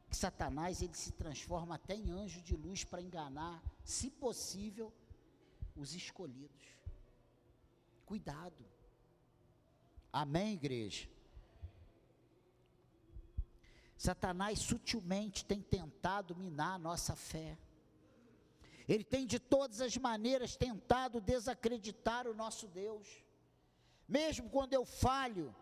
que 0.09 0.17
Satanás 0.17 0.81
ele 0.81 0.95
se 0.95 1.13
transforma 1.13 1.75
até 1.75 1.95
em 1.95 2.11
anjo 2.11 2.41
de 2.41 2.57
luz 2.57 2.85
para 2.85 3.03
enganar, 3.03 3.63
se 3.85 4.09
possível, 4.09 4.91
os 5.75 5.95
escolhidos. 5.95 6.65
Cuidado. 8.07 8.65
Amém, 10.11 10.55
igreja? 10.55 11.16
Satanás 13.97 14.59
sutilmente 14.59 15.45
tem 15.45 15.61
tentado 15.61 16.37
minar 16.37 16.75
a 16.75 16.79
nossa 16.79 17.17
fé. 17.17 17.57
Ele 18.89 19.03
tem 19.03 19.27
de 19.27 19.39
todas 19.39 19.81
as 19.81 19.97
maneiras 19.97 20.55
tentado 20.55 21.21
desacreditar 21.21 22.29
o 22.29 22.35
nosso 22.35 22.69
Deus. 22.69 23.09
Mesmo 24.07 24.49
quando 24.51 24.75
eu 24.75 24.85
falho, 24.85 25.55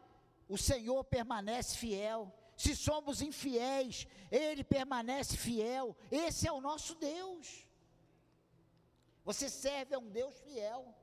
o 0.48 0.58
Senhor 0.58 1.02
permanece 1.04 1.78
fiel. 1.78 2.32
Se 2.56 2.76
somos 2.76 3.22
infiéis, 3.22 4.06
Ele 4.30 4.62
permanece 4.62 5.36
fiel. 5.36 5.96
Esse 6.10 6.46
é 6.46 6.52
o 6.52 6.60
nosso 6.60 6.94
Deus. 6.96 7.66
Você 9.24 9.48
serve 9.48 9.94
a 9.94 9.98
um 9.98 10.10
Deus 10.10 10.34
fiel. 10.40 10.94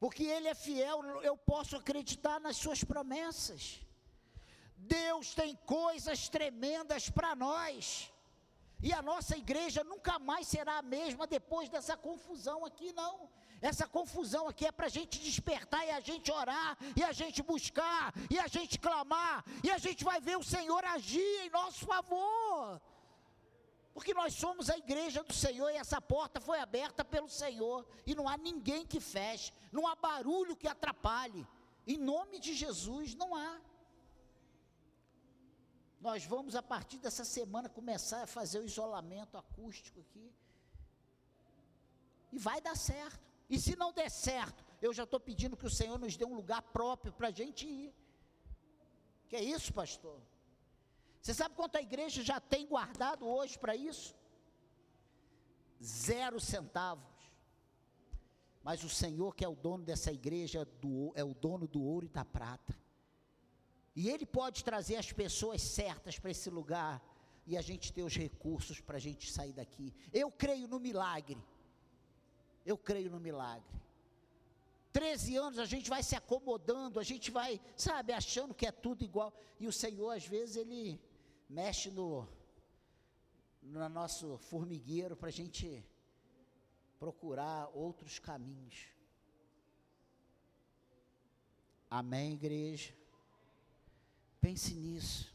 Porque 0.00 0.24
Ele 0.24 0.48
é 0.48 0.54
fiel, 0.54 1.02
eu 1.22 1.36
posso 1.36 1.76
acreditar 1.76 2.40
nas 2.40 2.56
Suas 2.56 2.82
promessas. 2.82 3.82
Deus 4.82 5.34
tem 5.34 5.54
coisas 5.66 6.28
tremendas 6.28 7.08
para 7.08 7.34
nós. 7.34 8.12
E 8.82 8.92
a 8.92 9.00
nossa 9.00 9.36
igreja 9.36 9.84
nunca 9.84 10.18
mais 10.18 10.48
será 10.48 10.78
a 10.78 10.82
mesma 10.82 11.26
depois 11.26 11.68
dessa 11.68 11.96
confusão 11.96 12.64
aqui, 12.64 12.92
não. 12.92 13.28
Essa 13.60 13.86
confusão 13.86 14.48
aqui 14.48 14.66
é 14.66 14.72
para 14.72 14.86
a 14.86 14.94
gente 14.96 15.20
despertar 15.20 15.86
e 15.86 15.90
a 15.90 16.00
gente 16.00 16.32
orar, 16.32 16.76
e 16.96 17.02
a 17.04 17.12
gente 17.12 17.40
buscar, 17.44 18.12
e 18.28 18.36
a 18.40 18.48
gente 18.48 18.76
clamar, 18.76 19.44
e 19.62 19.70
a 19.70 19.78
gente 19.78 20.02
vai 20.02 20.20
ver 20.20 20.36
o 20.36 20.42
Senhor 20.42 20.84
agir 20.84 21.44
em 21.44 21.50
nosso 21.50 21.86
favor. 21.86 22.80
Porque 23.94 24.12
nós 24.12 24.34
somos 24.34 24.68
a 24.68 24.76
igreja 24.76 25.22
do 25.22 25.32
Senhor 25.32 25.70
e 25.70 25.76
essa 25.76 26.00
porta 26.00 26.40
foi 26.40 26.58
aberta 26.58 27.04
pelo 27.04 27.28
Senhor, 27.28 27.86
e 28.04 28.16
não 28.16 28.28
há 28.28 28.36
ninguém 28.36 28.84
que 28.84 28.98
feche, 28.98 29.52
não 29.70 29.86
há 29.86 29.94
barulho 29.94 30.56
que 30.56 30.66
atrapalhe. 30.66 31.46
Em 31.86 31.98
nome 31.98 32.40
de 32.40 32.54
Jesus, 32.54 33.14
não 33.14 33.32
há. 33.34 33.60
Nós 36.02 36.24
vamos, 36.24 36.56
a 36.56 36.62
partir 36.62 36.98
dessa 36.98 37.24
semana, 37.24 37.68
começar 37.68 38.24
a 38.24 38.26
fazer 38.26 38.58
o 38.58 38.64
isolamento 38.64 39.38
acústico 39.38 40.00
aqui. 40.00 40.34
E 42.32 42.38
vai 42.40 42.60
dar 42.60 42.76
certo. 42.76 43.24
E 43.48 43.56
se 43.56 43.76
não 43.76 43.92
der 43.92 44.10
certo, 44.10 44.64
eu 44.80 44.92
já 44.92 45.04
estou 45.04 45.20
pedindo 45.20 45.56
que 45.56 45.64
o 45.64 45.70
Senhor 45.70 45.96
nos 46.00 46.16
dê 46.16 46.24
um 46.24 46.34
lugar 46.34 46.60
próprio 46.60 47.12
para 47.12 47.28
a 47.28 47.30
gente 47.30 47.68
ir. 47.68 47.94
Que 49.28 49.36
é 49.36 49.44
isso, 49.44 49.72
pastor? 49.72 50.20
Você 51.20 51.32
sabe 51.32 51.54
quanto 51.54 51.76
a 51.76 51.82
igreja 51.82 52.20
já 52.20 52.40
tem 52.40 52.66
guardado 52.66 53.24
hoje 53.24 53.56
para 53.56 53.76
isso? 53.76 54.12
Zero 55.80 56.40
centavos. 56.40 57.14
Mas 58.64 58.82
o 58.82 58.88
Senhor, 58.88 59.36
que 59.36 59.44
é 59.44 59.48
o 59.48 59.54
dono 59.54 59.84
dessa 59.84 60.10
igreja, 60.10 60.66
é 61.14 61.22
o 61.22 61.34
dono 61.34 61.68
do 61.68 61.80
ouro 61.80 62.06
e 62.06 62.08
da 62.08 62.24
prata. 62.24 62.81
E 63.94 64.08
Ele 64.08 64.24
pode 64.24 64.64
trazer 64.64 64.96
as 64.96 65.12
pessoas 65.12 65.60
certas 65.60 66.18
para 66.18 66.30
esse 66.30 66.48
lugar 66.48 67.02
e 67.46 67.56
a 67.56 67.62
gente 67.62 67.92
ter 67.92 68.02
os 68.02 68.16
recursos 68.16 68.80
para 68.80 68.96
a 68.96 69.00
gente 69.00 69.30
sair 69.30 69.52
daqui. 69.52 69.92
Eu 70.12 70.30
creio 70.30 70.66
no 70.68 70.78
milagre. 70.78 71.38
Eu 72.64 72.78
creio 72.78 73.10
no 73.10 73.20
milagre. 73.20 73.82
13 74.92 75.36
anos 75.36 75.58
a 75.58 75.64
gente 75.64 75.88
vai 75.88 76.02
se 76.02 76.14
acomodando, 76.14 77.00
a 77.00 77.02
gente 77.02 77.30
vai, 77.30 77.60
sabe, 77.76 78.12
achando 78.12 78.54
que 78.54 78.66
é 78.66 78.72
tudo 78.72 79.02
igual. 79.02 79.32
E 79.58 79.66
o 79.66 79.72
Senhor, 79.72 80.10
às 80.10 80.26
vezes, 80.26 80.56
Ele 80.56 81.00
mexe 81.48 81.90
no, 81.90 82.28
no 83.62 83.88
nosso 83.88 84.38
formigueiro 84.38 85.16
para 85.16 85.28
a 85.28 85.32
gente 85.32 85.84
procurar 86.98 87.68
outros 87.74 88.18
caminhos. 88.18 88.86
Amém, 91.90 92.34
igreja? 92.34 92.94
Pense 94.42 94.74
nisso. 94.74 95.32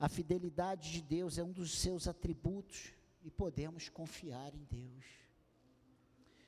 A 0.00 0.08
fidelidade 0.08 0.90
de 0.90 1.02
Deus 1.02 1.38
é 1.38 1.44
um 1.44 1.52
dos 1.52 1.78
seus 1.78 2.08
atributos 2.08 2.92
e 3.22 3.30
podemos 3.30 3.88
confiar 3.90 4.54
em 4.54 4.64
Deus. 4.64 5.04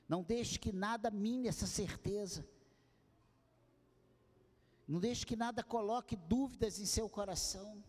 Não 0.08 0.22
deixe 0.22 0.58
que 0.58 0.72
nada 0.72 1.10
mine 1.10 1.48
essa 1.48 1.66
certeza. 1.66 2.48
Não 4.88 4.98
deixe 4.98 5.26
que 5.26 5.36
nada 5.36 5.62
coloque 5.62 6.16
dúvidas 6.16 6.80
em 6.80 6.86
seu 6.86 7.08
coração. 7.10 7.84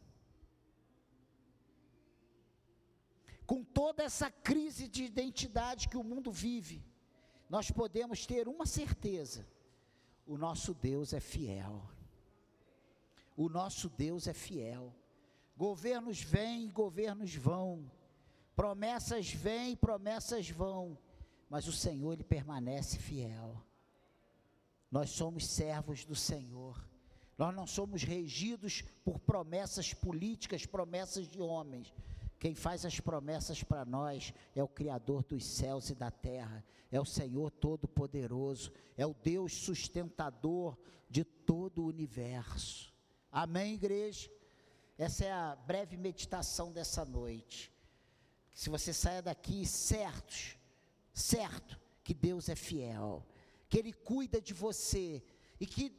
Com 3.46 3.64
toda 3.64 4.04
essa 4.04 4.30
crise 4.30 4.90
de 4.90 5.06
identidade 5.06 5.88
que 5.88 5.96
o 5.96 6.04
mundo 6.04 6.30
vive, 6.30 6.84
nós 7.50 7.72
podemos 7.72 8.26
ter 8.26 8.50
uma 8.50 8.66
certeza: 8.66 9.48
o 10.26 10.38
nosso 10.38 10.74
Deus 10.74 11.14
é 11.14 11.22
fiel. 11.22 11.97
O 13.38 13.48
nosso 13.48 13.88
Deus 13.88 14.28
é 14.28 14.34
fiel. 14.34 14.96
Governos 15.56 16.20
vêm, 16.20 16.72
governos 16.72 17.36
vão. 17.36 17.90
Promessas 18.56 19.32
vêm, 19.32 19.76
promessas 19.76 20.50
vão. 20.50 20.98
Mas 21.48 21.68
o 21.68 21.72
Senhor, 21.72 22.14
Ele 22.14 22.24
permanece 22.24 22.98
fiel. 22.98 23.64
Nós 24.90 25.12
somos 25.12 25.46
servos 25.46 26.04
do 26.04 26.16
Senhor. 26.16 26.84
Nós 27.38 27.54
não 27.56 27.68
somos 27.68 28.02
regidos 28.02 28.84
por 29.06 29.20
promessas 29.20 29.94
políticas, 29.94 30.66
promessas 30.66 31.28
de 31.28 31.40
homens. 31.40 31.94
Quem 32.40 32.56
faz 32.56 32.86
as 32.86 33.00
promessas 33.00 33.62
para 33.62 33.86
nós 33.86 34.34
é 34.56 34.64
o 34.64 34.68
Criador 34.68 35.24
dos 35.24 35.46
céus 35.46 35.92
e 35.92 35.96
da 35.96 36.10
terra, 36.10 36.66
é 36.92 37.00
o 37.00 37.06
Senhor 37.06 37.52
Todo-Poderoso, 37.52 38.72
é 38.96 39.06
o 39.06 39.14
Deus 39.14 39.54
sustentador 39.54 40.76
de 41.08 41.24
todo 41.24 41.84
o 41.84 41.88
universo. 41.88 42.97
Amém, 43.40 43.76
igreja? 43.76 44.32
Essa 44.98 45.26
é 45.26 45.32
a 45.32 45.56
breve 45.56 45.96
meditação 45.96 46.72
dessa 46.72 47.06
noite. 47.06 47.72
Se 48.52 48.68
você 48.68 48.92
saia 48.92 49.22
daqui 49.22 49.64
certos, 49.64 50.58
certo 51.14 51.80
que 52.04 52.16
Deus 52.16 52.50
é 52.50 52.56
fiel, 52.56 53.24
que 53.70 53.78
Ele 53.78 53.94
cuida 53.94 54.42
de 54.42 54.56
você 54.56 55.24
e 55.60 55.68
que 55.68 55.96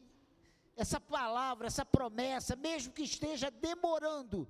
essa 0.77 0.99
palavra, 0.99 1.69
essa 1.69 1.85
promessa, 1.85 2.57
mesmo 2.57 2.93
que 2.93 3.05
esteja 3.05 3.53
demorando, 3.53 4.49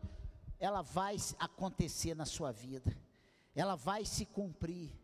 ela 0.59 0.81
vai 0.81 1.19
acontecer 1.39 2.15
na 2.15 2.25
sua 2.25 2.53
vida, 2.53 2.97
ela 3.55 3.77
vai 3.77 4.07
se 4.07 4.25
cumprir. 4.25 4.99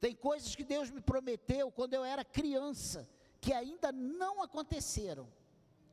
Tem 0.00 0.14
coisas 0.14 0.56
que 0.56 0.64
Deus 0.64 0.90
me 0.90 1.02
prometeu 1.02 1.70
quando 1.70 1.92
eu 1.92 2.06
era 2.06 2.24
criança, 2.24 3.06
que 3.38 3.52
ainda 3.52 3.92
não 3.92 4.40
aconteceram 4.40 5.28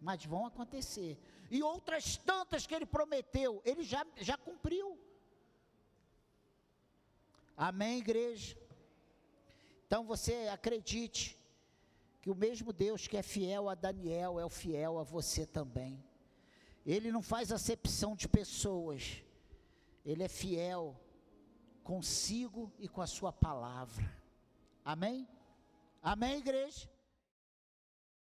mas 0.01 0.25
vão 0.25 0.45
acontecer. 0.45 1.17
E 1.49 1.61
outras 1.63 2.17
tantas 2.17 2.65
que 2.65 2.75
ele 2.75 2.85
prometeu, 2.85 3.61
ele 3.65 3.83
já, 3.83 4.05
já 4.17 4.37
cumpriu. 4.37 4.97
Amém, 7.57 7.99
igreja? 7.99 8.57
Então 9.85 10.05
você 10.05 10.47
acredite 10.47 11.37
que 12.21 12.29
o 12.29 12.35
mesmo 12.35 12.71
Deus 12.71 13.07
que 13.07 13.17
é 13.17 13.23
fiel 13.23 13.69
a 13.69 13.75
Daniel 13.75 14.39
é 14.39 14.45
o 14.45 14.49
fiel 14.49 14.99
a 14.99 15.03
você 15.03 15.45
também. 15.45 16.03
Ele 16.85 17.11
não 17.11 17.21
faz 17.21 17.51
acepção 17.51 18.15
de 18.15 18.27
pessoas, 18.27 19.23
ele 20.05 20.23
é 20.23 20.27
fiel 20.27 20.99
consigo 21.83 22.71
e 22.77 22.87
com 22.87 23.01
a 23.01 23.07
sua 23.07 23.33
palavra. 23.33 24.15
Amém? 24.85 25.27
Amém, 26.01 26.37
igreja? 26.37 26.87